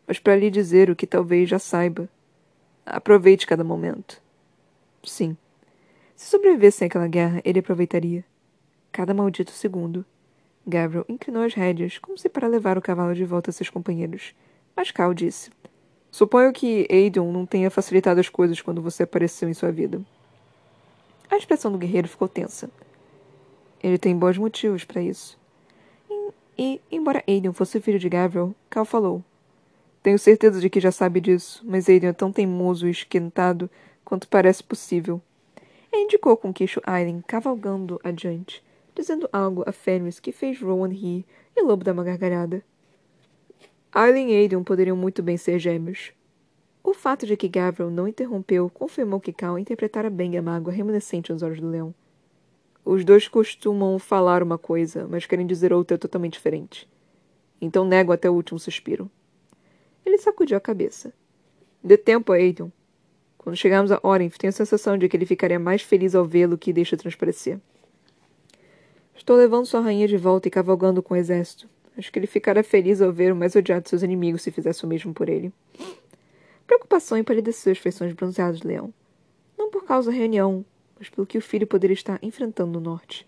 [0.07, 2.09] Mas para lhe dizer o que talvez já saiba.
[2.83, 4.19] Aproveite cada momento.
[5.03, 5.35] Sim.
[6.15, 8.23] Se sobrevivessem àquela guerra, ele aproveitaria.
[8.91, 10.05] Cada maldito segundo.
[10.65, 14.35] Gabriel inclinou as rédeas, como se para levar o cavalo de volta a seus companheiros.
[14.75, 15.49] Mas Cal disse:
[16.11, 20.01] Suponho que Aidon não tenha facilitado as coisas quando você apareceu em sua vida.
[21.29, 22.69] A expressão do guerreiro ficou tensa.
[23.81, 25.39] Ele tem bons motivos para isso.
[26.09, 29.23] E, e, embora Aiden fosse filho de Gabriel, Cal falou.
[30.03, 33.69] Tenho certeza de que já sabe disso, mas Aiden é tão teimoso e esquentado
[34.11, 35.21] quanto parece possível.
[35.89, 38.61] Ele indicou com o queixo Aileen cavalgando adiante,
[38.93, 42.61] dizendo algo a Fenris que fez Rowan rir e Lobo dar uma gargalhada.
[43.89, 46.11] Aileen e Aiden poderiam muito bem ser gêmeos.
[46.83, 51.31] O fato de que Gabriel não interrompeu confirmou que Cal interpretara bem a mágoa remanescente
[51.31, 51.95] nos olhos do leão.
[52.83, 56.85] Os dois costumam falar uma coisa, mas querem dizer outra totalmente diferente.
[57.61, 59.09] Então nego até o último suspiro.
[60.05, 61.13] Ele sacudiu a cabeça.
[61.81, 62.73] Dê tempo a Aiden.
[63.41, 66.59] Quando chegamos a Orenf, tenho a sensação de que ele ficaria mais feliz ao vê-lo
[66.59, 67.59] que deixa transparecer.
[69.15, 71.67] Estou levando sua rainha de volta e cavalgando com o exército.
[71.97, 74.85] Acho que ele ficaria feliz ao ver o mais odiado de seus inimigos se fizesse
[74.85, 75.51] o mesmo por ele.
[76.67, 78.93] Preocupação empalideceu as feições bronzeadas de Leão.
[79.57, 80.63] Não por causa da reunião,
[80.99, 83.25] mas pelo que o filho poderia estar enfrentando no norte.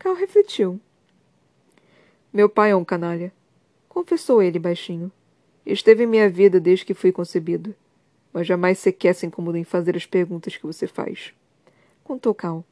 [0.00, 0.80] Cal refletiu.
[2.32, 3.32] Meu pai é um canalha.
[3.88, 5.12] Confessou ele baixinho.
[5.64, 7.72] Esteve em minha vida desde que fui concebido.
[8.36, 11.32] Mas jamais sequer se incomoda em fazer as perguntas que você faz.
[12.04, 12.62] Contou Cal.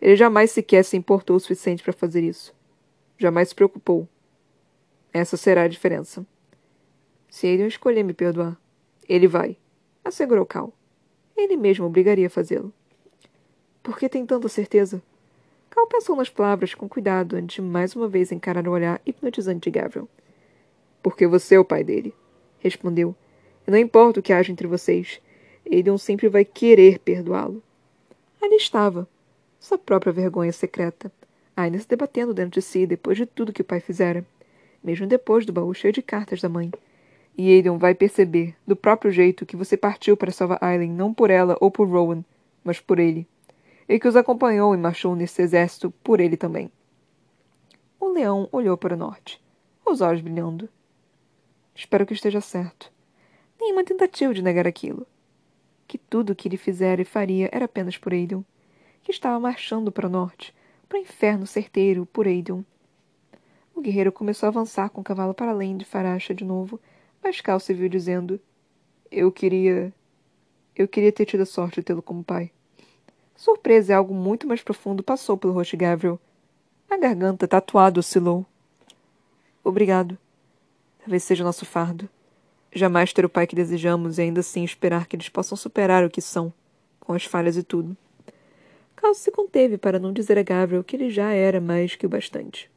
[0.00, 2.54] Ele jamais sequer se importou o suficiente para fazer isso.
[3.18, 4.08] Jamais se preocupou.
[5.12, 6.26] Essa será a diferença.
[7.28, 8.58] Se ele escolher me perdoar,
[9.06, 9.58] ele vai,
[10.02, 10.72] assegurou Cal.
[11.36, 12.72] Ele mesmo obrigaria a fazê-lo.
[13.82, 15.02] Por que tem tanta certeza?
[15.68, 19.70] Cal pensou nas palavras com cuidado antes de mais uma vez encarar o olhar hipnotizante
[19.70, 20.08] de Gabriel.
[21.02, 22.14] Porque você é o pai dele,
[22.58, 23.14] respondeu.
[23.66, 25.20] E não importa o que haja entre vocês,
[25.70, 27.62] Aiden sempre vai querer perdoá-lo.
[28.42, 29.08] Ali estava,
[29.58, 31.10] sua própria vergonha secreta,
[31.56, 34.24] ainda se debatendo dentro de si depois de tudo que o pai fizera,
[34.82, 36.70] mesmo depois do baú cheio de cartas da mãe.
[37.36, 41.30] E Aiden vai perceber, do próprio jeito, que você partiu para salvar Aileen não por
[41.30, 42.22] ela ou por Rowan,
[42.62, 43.26] mas por ele.
[43.88, 46.70] E que os acompanhou e marchou nesse exército por ele também.
[47.98, 49.42] O leão olhou para o norte,
[49.84, 50.68] os olhos brilhando.
[51.74, 52.93] Espero que esteja certo.
[53.64, 55.06] Nenhuma tentativa de negar aquilo.
[55.88, 58.44] Que tudo o que ele fizera e faria era apenas por Aiden,
[59.02, 60.54] que estava marchando para o norte,
[60.86, 62.62] para o inferno certeiro por Aiden.
[63.74, 66.78] O guerreiro começou a avançar com o cavalo para além de Faracha de novo
[67.22, 68.38] Pascal se viu dizendo:
[69.10, 69.90] Eu queria.
[70.76, 72.52] Eu queria ter tido a sorte de tê-lo como pai.
[73.34, 76.20] Surpresa e algo muito mais profundo passou pelo rosto de Gabriel.
[76.90, 78.44] A garganta tatuada oscilou.
[79.64, 80.18] Obrigado.
[80.98, 82.10] Talvez seja o nosso fardo.
[82.74, 86.10] Jamais ter o pai que desejamos e ainda assim esperar que eles possam superar o
[86.10, 86.52] que são,
[87.00, 87.96] com as falhas e tudo.
[88.96, 92.08] Carlos se conteve para não dizer a Gabriel que ele já era mais que o
[92.08, 92.70] bastante.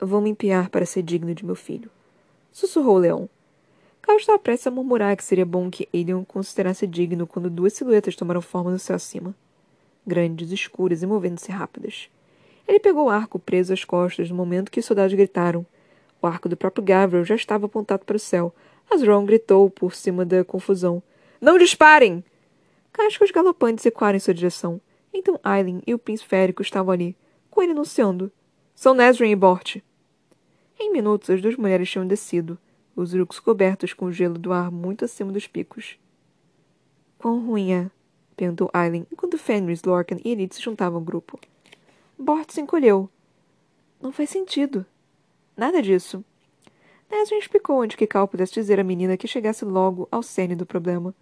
[0.00, 1.90] Vou me empenhar para ser digno de meu filho
[2.52, 3.28] sussurrou o leão.
[4.02, 7.72] Cal estava prestes a murmurar que seria bom que Aiden o considerasse digno quando duas
[7.72, 9.34] silhuetas tomaram forma no céu acima.
[10.06, 12.10] Grandes, escuras e movendo-se rápidas.
[12.66, 15.64] Ele pegou o arco preso às costas no momento que os soldados gritaram.
[16.22, 18.54] O arco do próprio Gabriel já estava apontado para o céu.
[18.88, 21.02] Ron gritou por cima da confusão.
[21.40, 22.24] Não disparem!
[22.92, 24.80] Cascos galopantes ecoaram em sua direção.
[25.12, 27.16] Então Aileen e o príncipe férico estavam ali,
[27.50, 28.30] com ele anunciando.
[28.72, 29.82] São Nesrin e Bort.
[30.78, 32.58] Em minutos, as duas mulheres tinham descido,
[32.94, 35.98] os urcos cobertos com o gelo do ar muito acima dos picos.
[37.18, 37.90] Quão ruim é?
[38.36, 41.38] perguntou Aileen, enquanto Fenris, Lorcan e Elite se juntavam ao grupo.
[42.18, 43.08] Bort se encolheu.
[44.00, 44.86] Não faz sentido.
[45.56, 46.24] Nada disso.
[47.10, 50.64] Nesrin explicou onde que Cal pudesse dizer à menina que chegasse logo ao cerne do
[50.64, 51.14] problema.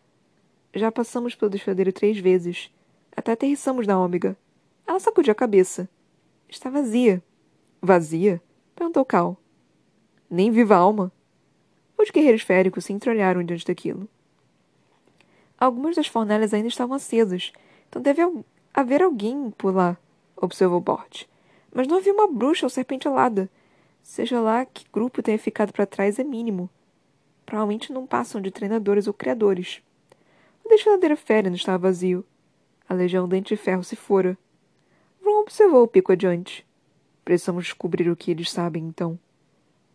[0.75, 2.73] Já passamos pelo desfiladeiro três vezes.
[3.17, 4.37] Até aterrissamos na ômega.
[4.87, 5.89] Ela sacudiu a cabeça.
[6.49, 7.23] Está vazia.
[7.83, 8.41] Vazia?
[8.77, 9.37] Perguntou Cal.
[10.31, 11.11] Nem viva alma.
[11.99, 14.09] Os guerreiros féricos se entreolharam diante daquilo.
[15.59, 17.53] Algumas das fornalhas ainda estavam acesas,
[17.89, 18.23] então deve
[18.73, 19.99] haver alguém por lá,
[20.35, 21.27] observou Bort.
[21.71, 23.51] Mas não havia uma bruxa ou serpente alada.
[24.03, 26.69] Seja lá que grupo tenha ficado para trás é mínimo.
[27.47, 29.83] Provavelmente não passam de treinadores ou criadores.
[30.65, 32.25] O desfiladeiro férreo estava vazio.
[32.89, 34.37] A legião Dente de Ferro se fora.
[35.25, 36.67] Ron observou o pico adiante.
[37.25, 39.19] Precisamos descobrir o que eles sabem, então.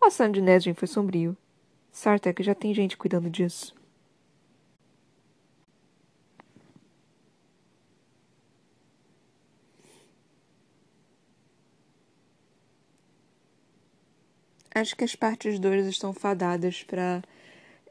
[0.01, 1.35] O assento de Nesrin foi sombrio.
[1.91, 3.75] Sartek já tem gente cuidando disso.
[14.75, 17.23] Acho que as partes 2 estão fadadas para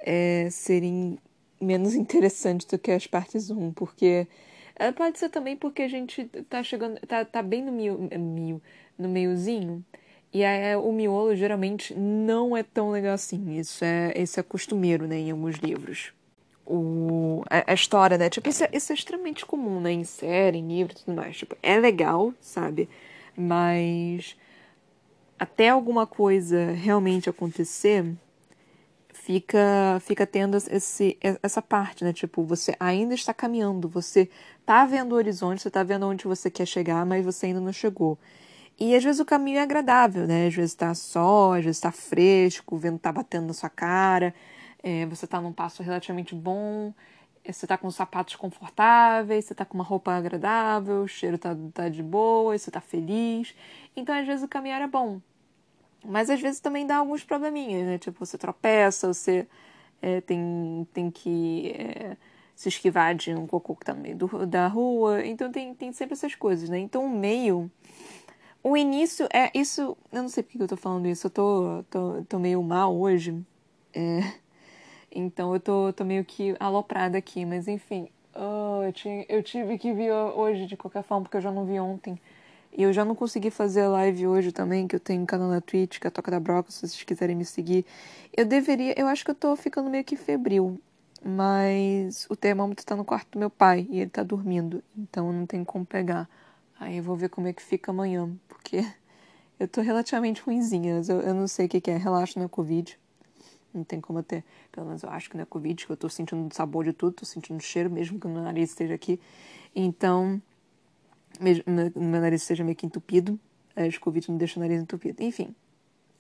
[0.00, 1.18] é, serem
[1.58, 4.28] menos interessantes do que as partes 1, um, porque
[4.76, 8.62] é, pode ser também porque a gente tá chegando, tá, tá bem no mil, mil,
[8.98, 9.82] no meiozinho.
[10.30, 13.56] E é, o miolo geralmente não é tão legal assim.
[13.58, 16.12] Isso é, esse é costumeiro, né, em alguns livros.
[16.66, 18.28] O, a, a história, né?
[18.28, 19.92] Tipo, isso é, isso é extremamente comum, né?
[19.92, 21.36] Em série, em livro e tudo mais.
[21.36, 22.88] Tipo, é legal, sabe?
[23.36, 24.36] Mas
[25.38, 28.04] até alguma coisa realmente acontecer,
[29.12, 32.12] fica fica tendo esse, essa parte, né?
[32.12, 34.28] Tipo, você ainda está caminhando, você
[34.66, 37.72] tá vendo o horizonte, você tá vendo onde você quer chegar, mas você ainda não
[37.72, 38.18] chegou.
[38.78, 40.48] E às vezes o caminho é agradável, né?
[40.48, 44.34] Às vezes tá sol, às vezes tá fresco, o vento tá batendo na sua cara,
[44.82, 46.92] é, você tá num passo relativamente bom,
[47.46, 51.88] você tá com sapatos confortáveis, você tá com uma roupa agradável, o cheiro tá, tá
[51.88, 53.54] de boa, você tá feliz.
[53.96, 55.20] Então às vezes o caminhar é bom.
[56.04, 57.98] Mas às vezes também dá alguns probleminhas, né?
[57.98, 59.46] Tipo, você tropeça, você
[60.02, 62.16] é, tem, tem que é,
[62.54, 65.24] se esquivar de um cocô que tá no meio do, da rua.
[65.26, 66.78] Então tem, tem sempre essas coisas, né?
[66.78, 67.70] Então o meio
[68.64, 69.94] o início é isso.
[70.10, 71.26] Eu não sei porque eu tô falando isso.
[71.26, 73.44] Eu tô, tô, tô meio mal hoje.
[73.92, 74.20] É,
[75.14, 78.08] então eu tô, tô meio que aloprada aqui, mas enfim.
[78.34, 81.64] Oh, eu, tinha, eu tive que vir hoje de qualquer forma, porque eu já não
[81.64, 82.18] vi ontem.
[82.76, 85.60] E eu já não consegui fazer live hoje também, que eu tenho um canal na
[85.60, 87.86] Twitch, que é a Toca da Broca, se vocês quiserem me seguir.
[88.36, 88.94] Eu deveria.
[88.98, 90.80] Eu acho que eu tô ficando meio que febril.
[91.24, 95.46] Mas o termômetro tá no quarto do meu pai e ele tá dormindo, então não
[95.46, 96.28] tem como pegar.
[96.78, 98.84] Aí eu vou ver como é que fica amanhã, porque
[99.58, 101.00] eu tô relativamente ruimzinha.
[101.08, 102.98] Eu, eu não sei o que, que é, relaxa na Covid.
[103.74, 104.44] Não tem como ter.
[104.70, 106.92] Pelo menos eu acho que não é Covid, que eu tô sentindo o sabor de
[106.92, 109.20] tudo, tô sentindo o cheiro, mesmo que o meu nariz esteja aqui.
[109.74, 110.40] Então,
[111.40, 113.38] mesmo meu nariz esteja meio que entupido,
[113.74, 115.22] acho que Covid não deixa o nariz entupido.
[115.22, 115.54] Enfim,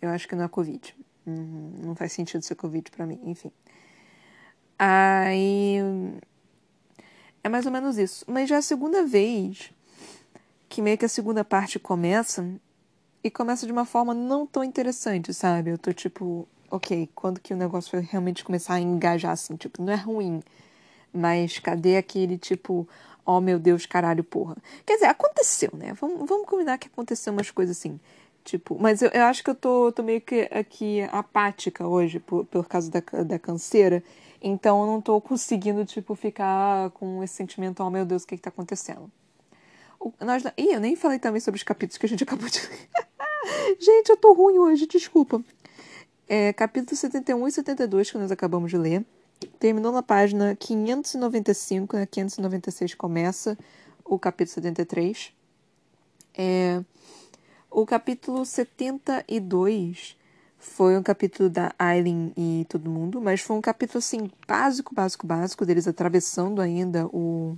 [0.02, 0.96] eu acho que não é Covid.
[1.24, 3.50] Não faz sentido ser Covid para mim, enfim.
[4.78, 5.78] Aí.
[7.42, 8.24] É mais ou menos isso.
[8.26, 9.70] Mas já é a segunda vez
[10.68, 12.44] que meio que a segunda parte começa
[13.22, 15.70] e começa de uma forma não tão interessante, sabe?
[15.70, 19.56] Eu tô tipo, ok, quando que o negócio vai realmente começar a engajar assim?
[19.56, 20.42] Tipo, não é ruim,
[21.12, 22.88] mas cadê aquele tipo,
[23.24, 24.56] oh meu Deus, caralho, porra?
[24.84, 25.92] Quer dizer, aconteceu, né?
[26.00, 27.98] Vamos, vamos combinar que aconteceu umas coisas assim.
[28.44, 32.44] Tipo, mas eu, eu acho que eu tô, tô meio que aqui apática hoje por,
[32.44, 34.02] por causa da, da canseira.
[34.42, 38.36] Então eu não tô conseguindo, tipo, ficar com esse sentimento, oh meu Deus, o que
[38.36, 39.10] que tá acontecendo?
[39.98, 42.60] O, nós, ih, eu nem falei também sobre os capítulos que a gente acabou de
[42.60, 42.88] ler.
[43.80, 45.42] gente, eu tô ruim hoje, desculpa.
[46.26, 49.04] É, capítulo 71 e 72 que nós acabamos de ler.
[49.58, 52.06] Terminou na página 595, né?
[52.06, 53.58] 596 começa
[54.04, 55.32] o capítulo 73.
[56.36, 56.82] É,
[57.70, 60.16] o capítulo 72
[60.58, 65.26] foi um capítulo da Aileen e todo mundo, mas foi um capítulo assim básico, básico,
[65.26, 67.56] básico deles atravessando ainda o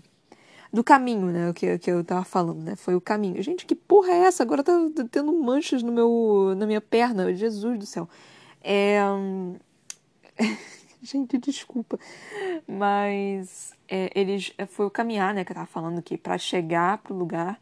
[0.73, 2.75] do caminho, né, o que, que eu tava falando, né?
[2.75, 3.41] Foi o caminho.
[3.41, 4.43] Gente, que porra é essa?
[4.43, 4.73] Agora tá
[5.11, 7.33] tendo manchas no meu na minha perna.
[7.33, 8.09] Jesus do céu.
[8.69, 8.99] É
[11.01, 12.01] Gente, desculpa.
[12.67, 17.15] Mas é, eles foi o caminhar, né, que eu tava falando que para chegar pro
[17.15, 17.61] lugar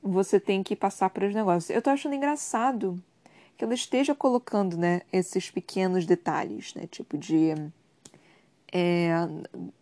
[0.00, 1.70] você tem que passar por os negócios.
[1.70, 3.02] Eu tô achando engraçado
[3.56, 7.52] que ela esteja colocando, né, esses pequenos detalhes, né, tipo de
[8.72, 9.10] é,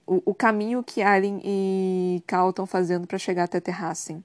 [0.06, 4.24] o, o, caminho que Alien e Cal estão fazendo para chegar até Terracem.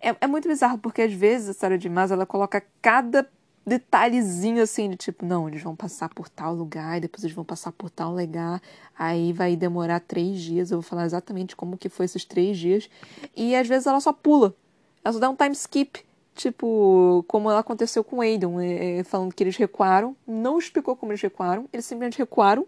[0.00, 3.28] É, é, muito bizarro, porque às vezes a Sarah de Mas, ela coloca cada
[3.66, 7.44] detalhezinho assim, de tipo, não, eles vão passar por tal lugar, e depois eles vão
[7.44, 8.60] passar por tal lugar,
[8.96, 12.90] aí vai demorar três dias, eu vou falar exatamente como que foi esses três dias,
[13.34, 14.54] e às vezes ela só pula,
[15.02, 16.04] ela só dá um time skip,
[16.34, 21.22] tipo, como aconteceu com Aiden, é, é, falando que eles recuaram, não explicou como eles
[21.22, 22.66] recuaram, eles simplesmente recuaram,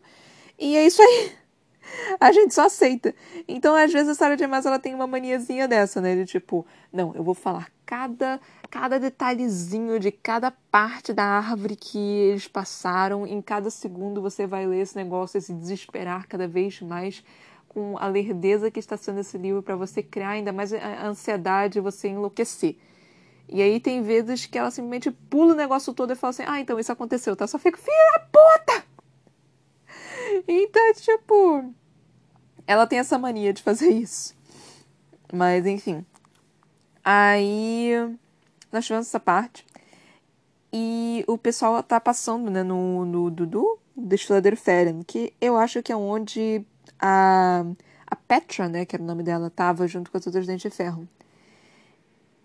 [0.59, 1.33] e é isso aí.
[2.21, 3.15] A gente só aceita.
[3.47, 4.47] Então, às vezes, a Sarah J.
[4.47, 6.17] Maas, ela tem uma maniazinha dessa, né?
[6.17, 8.41] De tipo, não, eu vou falar cada,
[8.71, 13.27] cada detalhezinho de cada parte da árvore que eles passaram.
[13.27, 17.25] Em cada segundo você vai ler esse negócio e se desesperar cada vez mais
[17.69, 21.81] com a lerdeza que está sendo esse livro para você criar ainda mais a ansiedade
[21.81, 22.77] você enlouquecer.
[23.49, 26.61] E aí tem vezes que ela simplesmente pula o negócio todo e fala assim: Ah,
[26.61, 27.47] então isso aconteceu, tá?
[27.47, 28.87] Só fica, filha da puta!
[30.49, 31.73] Então, tipo,
[32.67, 34.35] ela tem essa mania de fazer isso.
[35.33, 36.05] Mas, enfim.
[37.05, 37.93] Aí,
[38.77, 39.67] nós tivemos essa parte.
[40.73, 45.93] E o pessoal tá passando, né, no, no Dudu, Desfiladeiro Feren, que eu acho que
[45.93, 46.65] é onde
[47.01, 47.65] a,
[48.07, 50.77] a Petra, né, que era o nome dela, tava junto com as outras Dentes de
[50.77, 51.09] Ferro.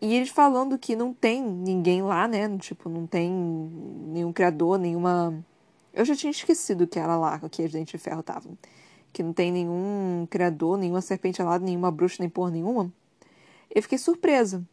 [0.02, 5.44] E eles falando que não tem ninguém lá, né, tipo, não tem nenhum criador, nenhuma
[5.94, 8.58] eu já tinha esquecido que era lá que as Dentes de Ferro estavam.
[9.12, 12.92] Que não tem nenhum criador, nenhuma serpente alada, nenhuma bruxa, nem porra nenhuma.
[13.70, 14.66] Eu fiquei surpresa.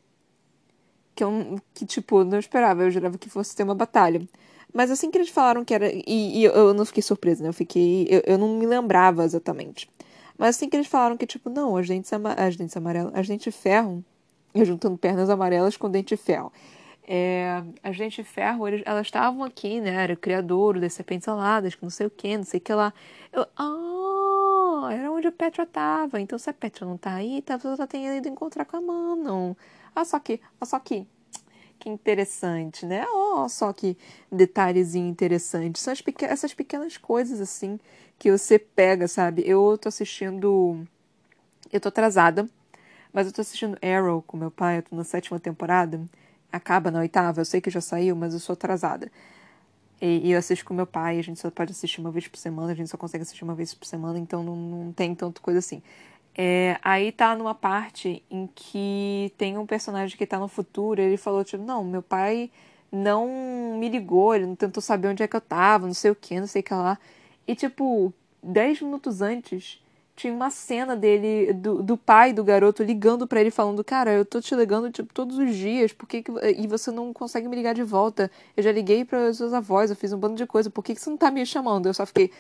[1.19, 2.85] Que, eu, que tipo, não esperava.
[2.85, 4.23] Eu jurava que fosse ter uma batalha.
[4.73, 5.91] Mas assim que eles falaram que era.
[5.93, 7.49] E, e eu não fiquei surpresa, né?
[7.49, 8.07] Eu fiquei.
[8.09, 9.91] Eu, eu não me lembrava exatamente.
[10.39, 13.13] Mas assim que eles falaram que, tipo, não, as dentes, as dentes amarelas.
[13.17, 14.05] As dentes de ferro.
[14.55, 16.53] Eu juntando pernas amarelas com dente de ferro.
[17.11, 20.05] É, a gente ferro, eles, elas estavam aqui, né?
[20.05, 22.73] Era o criador das serpentes aladas, que não sei o que, não sei o que
[22.73, 22.93] lá.
[23.33, 26.21] Eu, ah, era onde a Petra tava.
[26.21, 29.55] Então, se a Petra não tá aí, talvez ela tenha ido encontrar com a Manon.
[29.99, 31.07] Olha só que, olha só que,
[31.79, 33.05] que interessante, né?
[33.09, 33.97] Olha só que
[34.31, 35.79] detalhezinho interessante.
[35.79, 37.81] São pequ essas pequenas coisas, assim,
[38.19, 39.43] que você pega, sabe?
[39.47, 40.87] Eu tô assistindo.
[41.73, 42.49] Eu tô atrasada,
[43.13, 46.01] mas eu tô assistindo Arrow com meu pai, eu tô na sétima temporada
[46.53, 47.41] acaba na oitava.
[47.41, 49.11] Eu sei que já saiu, mas eu sou atrasada.
[50.01, 52.39] E, e, eu assisto com meu pai, a gente só pode assistir uma vez por
[52.39, 55.43] semana, a gente só consegue assistir uma vez por semana, então não, não tem tanto
[55.43, 55.83] coisa assim.
[56.41, 61.17] É, aí tá numa parte em que tem um personagem que tá no futuro, ele
[61.17, 62.49] falou, tipo, não, meu pai
[62.93, 66.15] não me ligou, ele não tentou saber onde é que eu tava, não sei o
[66.15, 66.97] que, não sei o que lá.
[67.45, 69.83] E, tipo, dez minutos antes,
[70.15, 74.25] tinha uma cena dele, do, do pai do garoto, ligando para ele, falando: Cara, eu
[74.25, 77.57] tô te ligando tipo, todos os dias, por que, que e você não consegue me
[77.57, 78.31] ligar de volta?
[78.57, 81.01] Eu já liguei para seus avós, eu fiz um bando de coisa, por que, que
[81.01, 81.87] você não tá me chamando?
[81.87, 82.31] Eu só fiquei: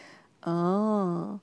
[0.42, 1.38] Ah.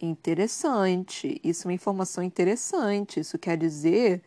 [0.00, 1.40] Interessante.
[1.42, 3.20] Isso é uma informação interessante.
[3.20, 4.22] Isso quer dizer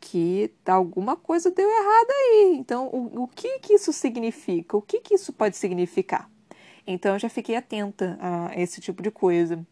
[0.00, 2.56] que alguma coisa deu errado aí.
[2.56, 4.76] Então, o, o que que isso significa?
[4.76, 6.30] O que que isso pode significar?
[6.86, 9.64] Então, eu já fiquei atenta a esse tipo de coisa.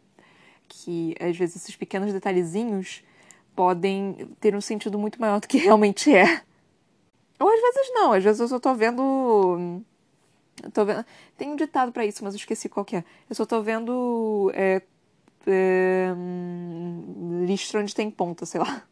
[0.68, 3.02] Que, às vezes, esses pequenos detalhezinhos
[3.56, 6.42] podem ter um sentido muito maior do que realmente é.
[7.40, 9.82] Ou às vezes não, às vezes eu só tô vendo.
[10.62, 11.04] Eu tô vendo.
[11.36, 13.04] Tem um ditado para isso, mas eu esqueci qual que é.
[13.30, 14.50] Eu só tô vendo.
[14.54, 14.82] É,
[15.46, 16.14] é,
[17.46, 18.82] lixo onde tem ponta, sei lá.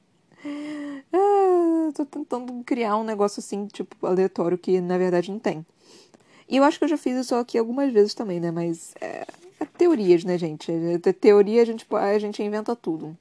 [1.13, 5.65] É, tô tentando criar um negócio assim, tipo, aleatório, que na verdade não tem.
[6.49, 8.51] E eu acho que eu já fiz isso aqui algumas vezes também, né?
[8.51, 9.27] Mas é,
[9.59, 10.71] é teorias, né, gente?
[10.71, 13.17] É, teoria a gente, a gente inventa tudo.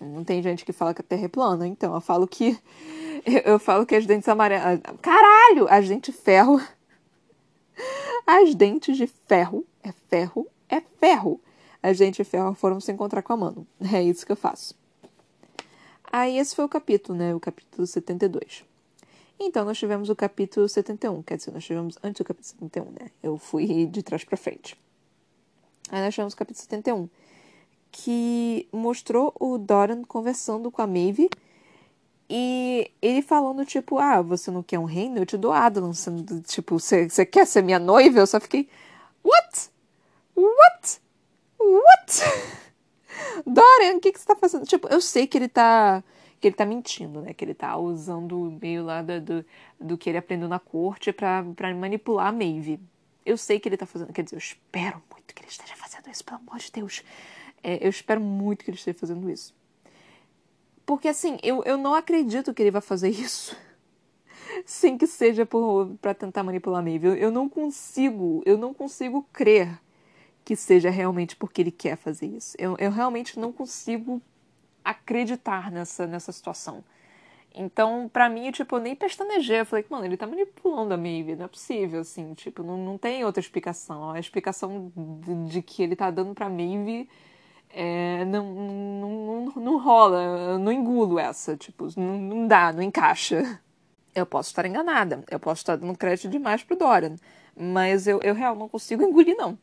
[0.00, 2.58] Não tem gente que fala que a Terra é plana, então eu falo que
[3.44, 4.80] eu falo que as dentes amarelas.
[5.00, 5.66] Caralho!
[5.68, 6.60] As dentes de ferro.
[8.26, 9.66] As dentes de ferro.
[9.82, 10.46] É ferro.
[10.68, 11.40] É ferro.
[11.82, 13.66] As dentes de ferro foram se encontrar com a mano.
[13.92, 14.74] É isso que eu faço.
[16.12, 17.34] Aí esse foi o capítulo, né?
[17.34, 18.64] O capítulo 72.
[19.40, 21.22] Então nós tivemos o capítulo 71.
[21.22, 23.10] Quer dizer, nós tivemos antes do capítulo 71, né?
[23.22, 24.78] Eu fui de trás para frente.
[25.90, 27.08] Aí nós tivemos o capítulo 71.
[27.90, 31.28] Que mostrou o Doran conversando com a Maeve
[32.34, 35.18] e ele falando, tipo, ah, você não quer um reino?
[35.18, 35.92] Eu te dou Adlan.
[36.46, 38.20] tipo, você quer ser minha noiva?
[38.20, 38.68] Eu só fiquei,
[39.22, 39.70] what?
[40.34, 41.00] What?
[41.62, 42.22] What?
[43.46, 44.66] Dorian, o que, que você tá fazendo?
[44.66, 46.02] Tipo, eu sei que ele tá
[46.42, 47.32] que ele tá mentindo, né?
[47.32, 49.44] Que ele tá usando o meio lá do, do,
[49.80, 52.80] do que ele aprendeu na corte para manipular a Maeve.
[53.24, 54.12] Eu sei que ele tá fazendo.
[54.12, 57.04] Quer dizer, eu espero muito que ele esteja fazendo isso, pelo amor de Deus.
[57.62, 59.54] É, eu espero muito que ele esteja fazendo isso.
[60.84, 63.56] Porque assim, eu, eu não acredito que ele vai fazer isso.
[64.66, 65.46] Sem que seja
[66.00, 67.06] para tentar manipular a Maeve.
[67.06, 69.78] Eu, eu não consigo, eu não consigo crer
[70.44, 72.56] que seja realmente porque ele quer fazer isso.
[72.58, 74.20] Eu, eu realmente não consigo
[74.84, 76.84] acreditar nessa, nessa situação.
[77.54, 79.60] Então, para mim, tipo, eu nem pestanejei.
[79.60, 82.34] Eu falei, mano, ele tá manipulando a Maeve, não é possível, assim.
[82.34, 84.10] Tipo, não, não tem outra explicação.
[84.10, 87.08] A explicação de, de que ele tá dando pra Maeve
[87.74, 90.22] é, não, não, não, não rola,
[90.52, 93.60] eu não engulo essa, tipo, não, não dá, não encaixa.
[94.14, 97.16] Eu posso estar enganada, eu posso estar dando crédito demais pro Dorian,
[97.56, 99.58] mas eu, eu real não consigo engolir, não.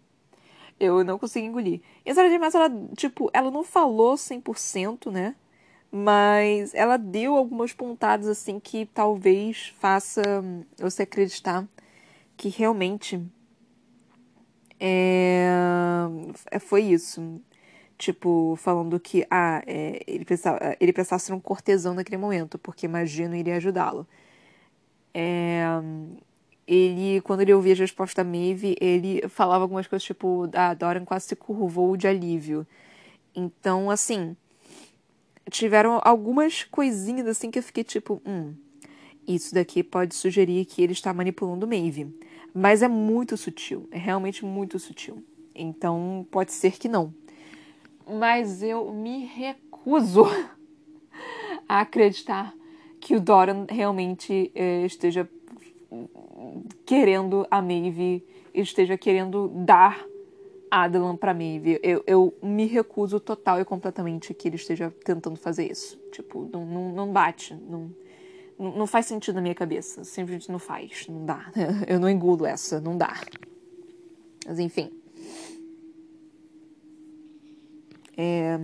[0.80, 1.82] Eu não consigo engolir.
[2.06, 2.40] E a Sarah J.
[2.40, 5.36] Maas, ela, tipo, ela não falou 100%, né?
[5.92, 10.22] Mas ela deu algumas pontadas, assim, que talvez faça
[10.78, 11.68] você acreditar
[12.38, 13.22] que realmente
[14.80, 15.50] é,
[16.62, 17.42] foi isso.
[17.98, 22.88] Tipo, falando que ah, é, ele, precisava, ele precisava ser um cortesão naquele momento, porque
[22.88, 24.08] magia não iria ajudá-lo.
[25.14, 25.66] É,
[26.70, 31.05] ele, quando ele ouvia a resposta da Maeve, ele falava algumas coisas tipo, ah, Dorian
[31.05, 32.67] quase se curvou de alívio.
[33.36, 34.36] Então, assim,
[35.49, 38.53] tiveram algumas coisinhas assim que eu fiquei tipo, hum,
[39.28, 42.13] isso daqui pode sugerir que ele está manipulando Maeve.
[42.53, 45.24] Mas é muito sutil, é realmente muito sutil.
[45.55, 47.13] Então, pode ser que não
[48.09, 50.24] mas eu me recuso
[51.70, 52.53] a acreditar
[52.99, 55.30] que o Doran realmente eh, esteja
[56.86, 60.06] querendo a Maeve, esteja querendo dar
[60.70, 61.80] Adelan para Maeve.
[61.82, 65.98] Eu, eu me recuso total e completamente que ele esteja tentando fazer isso.
[66.12, 67.92] Tipo, não, não, não bate, não,
[68.58, 70.04] não faz sentido na minha cabeça.
[70.04, 71.52] Simplesmente não faz, não dá.
[71.88, 73.20] Eu não engulo essa, não dá.
[74.46, 74.92] Mas enfim.
[78.16, 78.60] É...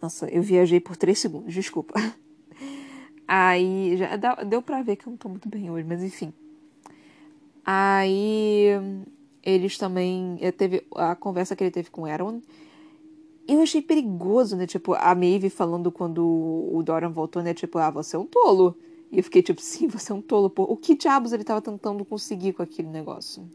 [0.00, 1.94] Nossa, eu viajei por três segundos, desculpa.
[3.26, 6.32] Aí, já deu pra ver que eu não tô muito bem hoje, mas enfim.
[7.66, 8.68] Aí,
[9.42, 10.38] eles também.
[10.40, 12.40] Eh, teve a conversa que ele teve com o Aaron.
[13.48, 14.66] Eu achei perigoso, né?
[14.66, 17.52] Tipo, a Maeve falando quando o Doran voltou, né?
[17.54, 18.76] Tipo, ah, você é um tolo.
[19.10, 20.48] E eu fiquei tipo, sim, você é um tolo.
[20.48, 20.62] Pô.
[20.64, 23.48] O que diabos ele tava tentando conseguir com aquele negócio?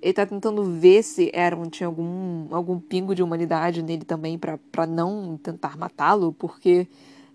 [0.00, 4.86] ele tá tentando ver se Aaron tinha algum, algum pingo de humanidade nele também para
[4.86, 6.86] não tentar matá-lo, porque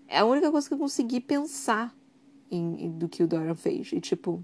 [0.08, 1.94] é a única coisa que eu consegui pensar
[2.50, 3.92] em, em do que o Dorian fez.
[3.92, 4.42] E tipo.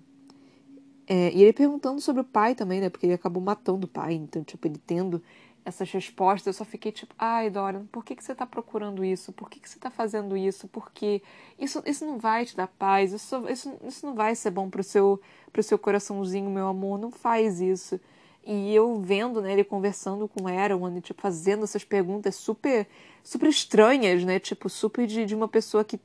[1.11, 2.91] É, e ele perguntando sobre o pai também, né?
[2.91, 4.13] Porque ele acabou matando o pai.
[4.13, 5.23] Então, tipo, ele tendo
[5.65, 9.33] essas respostas, eu só fiquei tipo, ai, Dorian, por que, que você tá procurando isso?
[9.33, 10.69] Por que, que você tá fazendo isso?
[10.69, 11.23] Porque
[11.59, 14.83] isso, isso não vai te dar paz, isso, isso, isso não vai ser bom pro
[14.83, 15.21] seu,
[15.53, 18.01] pro seu coraçãozinho, meu amor, não faz isso.
[18.45, 22.87] E eu vendo, né, ele conversando com Erwan, tipo, fazendo essas perguntas super,
[23.23, 26.01] super estranhas, né, tipo, super de, de uma pessoa que,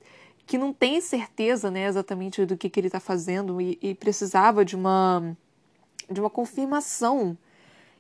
[0.46, 4.66] que não tem certeza, né, exatamente do que, que ele está fazendo e, e precisava
[4.66, 5.36] de uma,
[6.10, 7.38] de uma confirmação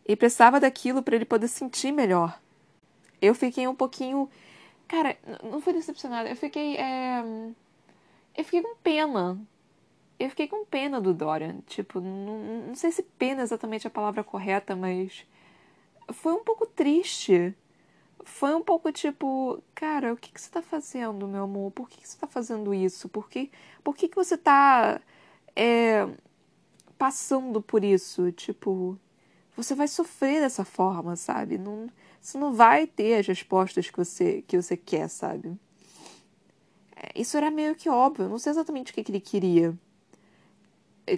[0.05, 2.39] e precisava daquilo para ele poder sentir melhor.
[3.21, 4.29] eu fiquei um pouquinho.
[4.87, 6.75] Cara, não foi decepcionada, eu fiquei.
[6.77, 7.23] É...
[8.35, 9.39] Eu fiquei com pena.
[10.19, 11.57] Eu fiquei com pena do Dorian.
[11.67, 15.25] Tipo, não, não sei se pena é exatamente a palavra correta, mas.
[16.11, 17.55] Foi um pouco triste.
[18.25, 21.71] Foi um pouco tipo, cara, o que, que você tá fazendo, meu amor?
[21.71, 23.09] Por que, que você tá fazendo isso?
[23.09, 23.51] Por que,
[23.83, 25.01] por que, que você tá.
[25.55, 26.07] É,
[26.97, 28.31] passando por isso.
[28.31, 28.97] Tipo,
[29.55, 31.57] você vai sofrer dessa forma, sabe?
[31.57, 31.89] Não,
[32.21, 35.57] você não vai ter as respostas que você, que você quer, sabe?
[36.95, 38.25] É, isso era meio que óbvio.
[38.25, 39.77] Eu não sei exatamente o que, que ele queria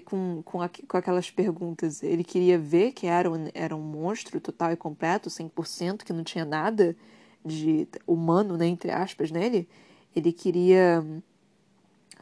[0.06, 2.04] com, com, a, com aquelas perguntas.
[2.04, 6.24] Ele queria ver que era um, era um monstro total e completo, 100%, que não
[6.24, 6.96] tinha nada
[7.44, 9.68] de humano, né, entre aspas, nele.
[10.16, 11.06] Ele queria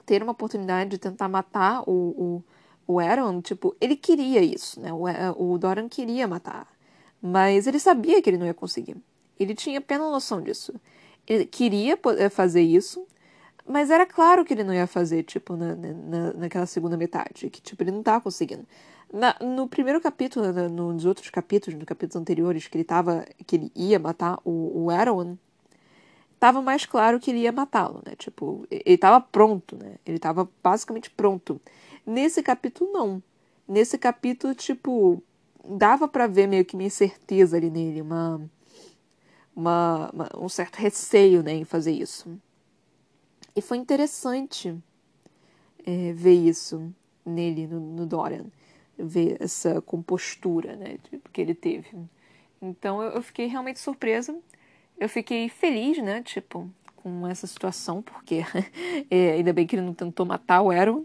[0.05, 2.43] ter uma oportunidade de tentar matar o, o
[2.87, 4.91] o Aaron, tipo, ele queria isso, né?
[4.91, 6.67] O, o Doran queria matar.
[7.21, 8.97] Mas ele sabia que ele não ia conseguir.
[9.39, 10.73] Ele tinha plena noção disso.
[11.25, 13.07] Ele queria eh, fazer isso,
[13.67, 17.49] mas era claro que ele não ia fazer, tipo, na, na, naquela segunda metade.
[17.49, 18.65] Que, tipo, ele não tava conseguindo.
[19.11, 23.25] Na, no primeiro capítulo, na, nos outros capítulos, nos capítulos anteriores, que ele tava.
[23.45, 25.37] que ele ia matar o, o Aaron,
[26.39, 28.15] tava mais claro que ele ia matá-lo, né?
[28.17, 29.95] Tipo, ele tava pronto, né?
[30.05, 31.61] Ele tava basicamente pronto.
[32.05, 33.23] Nesse capítulo, não.
[33.65, 35.23] Nesse capítulo, tipo,
[35.65, 38.41] dava para ver meio que minha certeza ali nele, uma,
[39.55, 42.37] uma, uma, um certo receio, né, em fazer isso.
[43.55, 44.75] E foi interessante
[45.85, 46.93] é, ver isso
[47.25, 48.45] nele, no, no, Dorian,
[48.97, 50.97] ver essa compostura, né,
[51.31, 51.89] que ele teve.
[52.61, 54.35] Então eu, eu fiquei realmente surpresa.
[54.97, 58.43] Eu fiquei feliz, né, tipo, com essa situação, porque
[59.11, 61.03] é, ainda bem que ele não tentou matar o Aaron.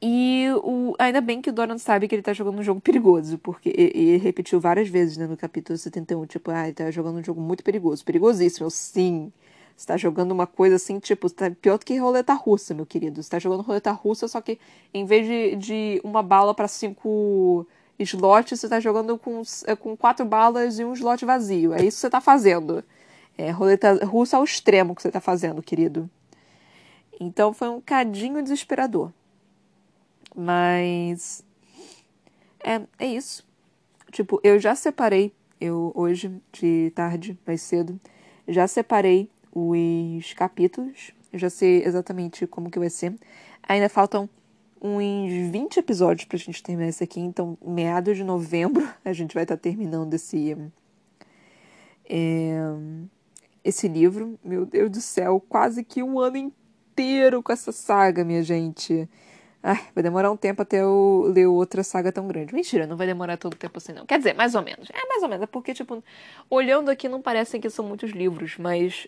[0.00, 3.36] E o, ainda bem que o Doran sabe que ele tá jogando um jogo perigoso,
[3.38, 7.24] porque ele repetiu várias vezes né, no capítulo 71, tipo, ah, ele tá jogando um
[7.24, 8.70] jogo muito perigoso, perigosíssimo.
[8.70, 9.32] sim,
[9.78, 13.22] você tá jogando uma coisa assim, tipo, tá pior do que roleta russa, meu querido.
[13.22, 14.58] Você tá jogando roleta russa, só que
[14.92, 17.64] em vez de, de uma bala para cinco
[17.96, 21.72] slots, você tá jogando com, é, com quatro balas e um slot vazio.
[21.72, 22.82] É isso que você tá fazendo.
[23.36, 26.10] É roleta russa ao extremo que você tá fazendo, querido.
[27.20, 29.12] Então foi um cadinho desesperador.
[30.34, 31.44] Mas.
[32.64, 33.46] É, é isso.
[34.10, 38.00] Tipo, eu já separei, eu hoje, de tarde, mais cedo,
[38.48, 41.12] já separei os capítulos.
[41.32, 43.14] Eu já sei exatamente como que vai ser.
[43.62, 44.28] Ainda faltam
[44.80, 47.20] uns 20 episódios pra gente terminar esse aqui.
[47.20, 50.56] Então, meados de novembro, a gente vai estar tá terminando esse.
[52.08, 52.58] É,
[53.64, 54.38] esse livro.
[54.42, 59.08] Meu Deus do céu, quase que um ano inteiro com essa saga, minha gente.
[59.62, 62.54] Ai, vai demorar um tempo até eu ler outra saga tão grande.
[62.54, 64.06] Mentira, não vai demorar todo o tempo assim, não.
[64.06, 64.88] Quer dizer, mais ou menos.
[64.90, 65.42] É, mais ou menos.
[65.42, 66.02] É porque, tipo,
[66.48, 69.06] olhando aqui não parecem que são muitos livros, mas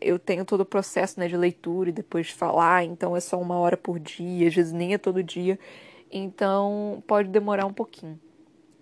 [0.00, 3.56] eu tenho todo o processo né, de leitura e depois falar, então é só uma
[3.58, 5.58] hora por dia, às vezes nem é todo dia.
[6.10, 8.18] Então pode demorar um pouquinho.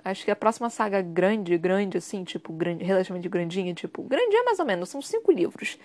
[0.05, 4.43] Acho que a próxima saga grande, grande, assim, tipo, grande, relativamente grandinha, tipo, grande é
[4.43, 5.79] mais ou menos, são cinco livros.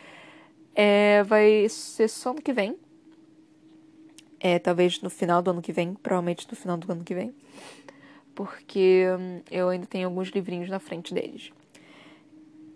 [0.75, 2.77] É, vai ser só no que vem,
[4.39, 7.33] é, talvez no final do ano que vem, provavelmente no final do ano que vem,
[8.35, 11.51] porque hum, eu ainda tenho alguns livrinhos na frente deles.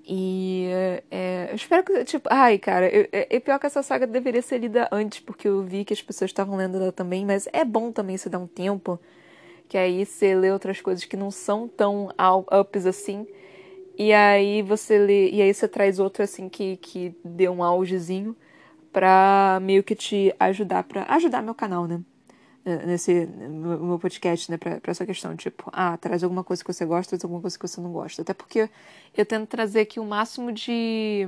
[0.05, 0.67] E
[1.09, 4.57] é, eu espero que, tipo, ai, cara, é, é pior que essa saga deveria ser
[4.57, 7.91] lida antes, porque eu vi que as pessoas estavam lendo ela também, mas é bom
[7.91, 8.99] também você dar um tempo,
[9.69, 12.09] que aí você lê outras coisas que não são tão
[12.51, 13.25] ups assim,
[13.97, 18.35] e aí você lê, e aí você traz outra assim que, que deu um augezinho
[18.91, 22.01] para meio que te ajudar, para ajudar meu canal, né?
[22.65, 24.57] Nesse no meu podcast, né?
[24.57, 27.67] Pra essa questão, tipo, ah, traz alguma coisa que você gosta, traz alguma coisa que
[27.67, 28.21] você não gosta.
[28.21, 28.69] Até porque
[29.15, 31.27] eu tento trazer aqui o máximo de.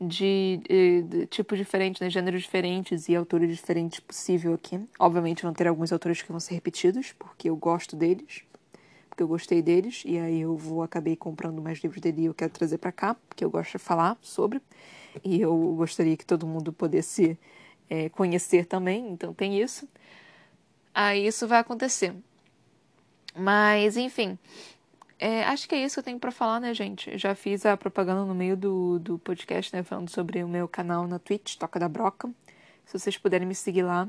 [0.00, 2.08] De, de, de tipos diferentes, né?
[2.08, 4.80] Gêneros diferentes e autores diferentes possível aqui.
[4.96, 8.44] Obviamente vão ter alguns autores que vão ser repetidos, porque eu gosto deles
[9.18, 12.34] porque eu gostei deles e aí eu vou acabei comprando mais livros dele e eu
[12.34, 14.62] quero trazer para cá, porque eu gosto de falar sobre
[15.24, 17.36] e eu gostaria que todo mundo pudesse
[17.90, 19.88] é, conhecer também, então tem isso.
[20.94, 22.14] Aí isso vai acontecer.
[23.36, 24.38] Mas, enfim,
[25.18, 27.16] é, acho que é isso que eu tenho para falar, né, gente?
[27.18, 31.06] já fiz a propaganda no meio do, do podcast, né, falando sobre o meu canal
[31.06, 32.30] na Twitch, Toca da Broca.
[32.84, 34.08] Se vocês puderem me seguir lá,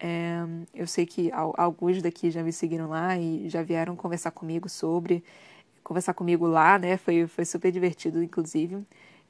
[0.00, 0.38] é,
[0.74, 5.24] eu sei que alguns daqui já me seguiram lá e já vieram conversar comigo sobre,
[5.82, 6.96] conversar comigo lá, né?
[6.96, 8.84] Foi, foi super divertido, inclusive.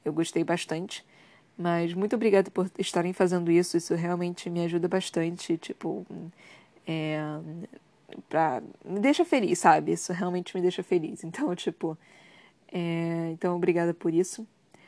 [0.05, 1.05] Eu gostei bastante.
[1.57, 3.77] Mas muito obrigada por estarem fazendo isso.
[3.77, 5.57] Isso realmente me ajuda bastante.
[5.57, 6.05] Tipo,
[6.91, 7.19] é,
[8.27, 9.91] pra, me deixa feliz, sabe?
[9.91, 11.23] Isso realmente me deixa feliz.
[11.23, 11.95] Então, tipo,
[12.71, 14.47] É, então, obrigada por isso.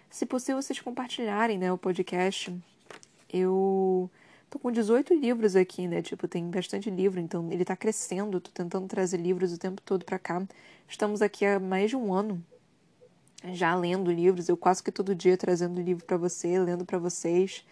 [0.09, 2.55] Se possível, vocês compartilharem né, o podcast.
[3.31, 4.09] Eu
[4.49, 6.01] tô com 18 livros aqui, né?
[6.01, 8.39] Tipo, tem bastante livro, então ele tá crescendo.
[8.41, 10.43] Tô tentando trazer livros o tempo todo para cá.
[10.87, 12.43] Estamos aqui há mais de um ano
[13.53, 14.49] já lendo livros.
[14.49, 17.65] Eu quase que todo dia trazendo livro para você, lendo para vocês,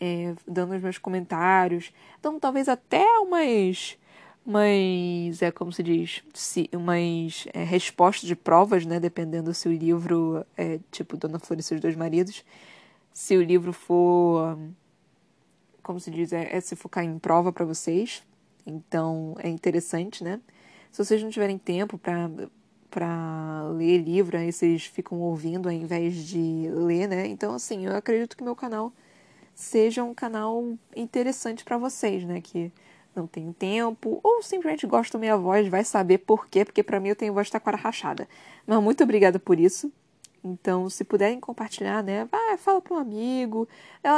[0.00, 1.92] é, dando os meus comentários.
[2.18, 3.96] Então, talvez até umas
[4.44, 9.00] mas é como se diz, se, umas é, respostas de provas, né?
[9.00, 12.44] Dependendo se o livro é tipo Dona Flor e seus dois maridos.
[13.12, 14.58] Se o livro for,
[15.82, 18.22] como se diz, é, é se focar em prova para vocês.
[18.66, 20.40] Então é interessante, né?
[20.90, 22.30] Se vocês não tiverem tempo para
[22.90, 27.26] para ler livro, aí vocês ficam ouvindo ao invés de ler, né?
[27.26, 28.92] Então assim, eu acredito que meu canal
[29.54, 32.40] seja um canal interessante para vocês, né?
[32.40, 32.72] Que
[33.14, 36.98] não tenho tempo, ou simplesmente gosto da minha voz, vai saber por quê, porque para
[36.98, 38.28] mim eu tenho voz taquara rachada.
[38.66, 39.92] Mas muito obrigada por isso.
[40.46, 42.28] Então, se puderem compartilhar, né?
[42.30, 43.66] Vai, fala para um amigo.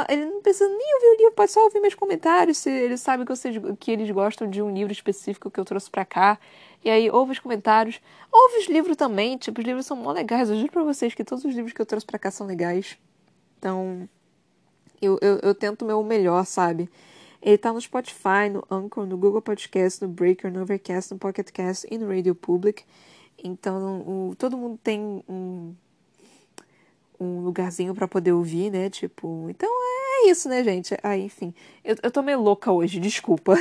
[0.09, 2.57] Ele não precisa nem ouvir o livro, pode só ouvir meus comentários.
[2.57, 5.89] Se ele sabe que, vocês, que eles gostam de um livro específico que eu trouxe
[5.89, 6.37] para cá.
[6.83, 8.01] E aí, ouve os comentários.
[8.29, 9.37] Ouve os livros também.
[9.37, 10.49] Tipo, os livros são mó legais.
[10.49, 12.97] Eu juro pra vocês que todos os livros que eu trouxe para cá são legais.
[13.57, 14.09] Então,
[15.01, 16.89] eu, eu, eu tento o meu melhor, sabe?
[17.41, 21.49] Ele tá no Spotify, no Anchor, no Google Podcast, no Breaker, no Overcast, no Pocket
[21.51, 22.83] Cast e no Radio Public.
[23.41, 25.75] Então, o, todo mundo tem um,
[27.19, 28.89] um lugarzinho para poder ouvir, né?
[28.89, 30.97] Tipo, então é isso, né, gente?
[31.03, 31.53] Ah, enfim.
[31.83, 33.55] Eu, eu tô meio louca hoje, desculpa.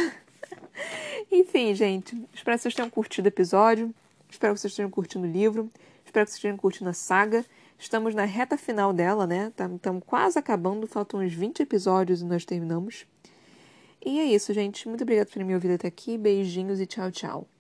[1.31, 2.17] enfim, gente.
[2.33, 3.95] Espero que vocês tenham curtido o episódio.
[4.31, 5.71] Espero que vocês tenham curtido o livro.
[6.05, 7.45] Espero que vocês tenham curtido a saga.
[7.79, 9.49] Estamos na reta final dela, né?
[9.49, 10.87] Estamos tá, quase acabando.
[10.87, 13.07] Faltam uns 20 episódios e nós terminamos.
[14.05, 14.89] E é isso, gente.
[14.89, 16.17] Muito obrigada por me ouvir até aqui.
[16.17, 17.56] Beijinhos e tchau, tchau.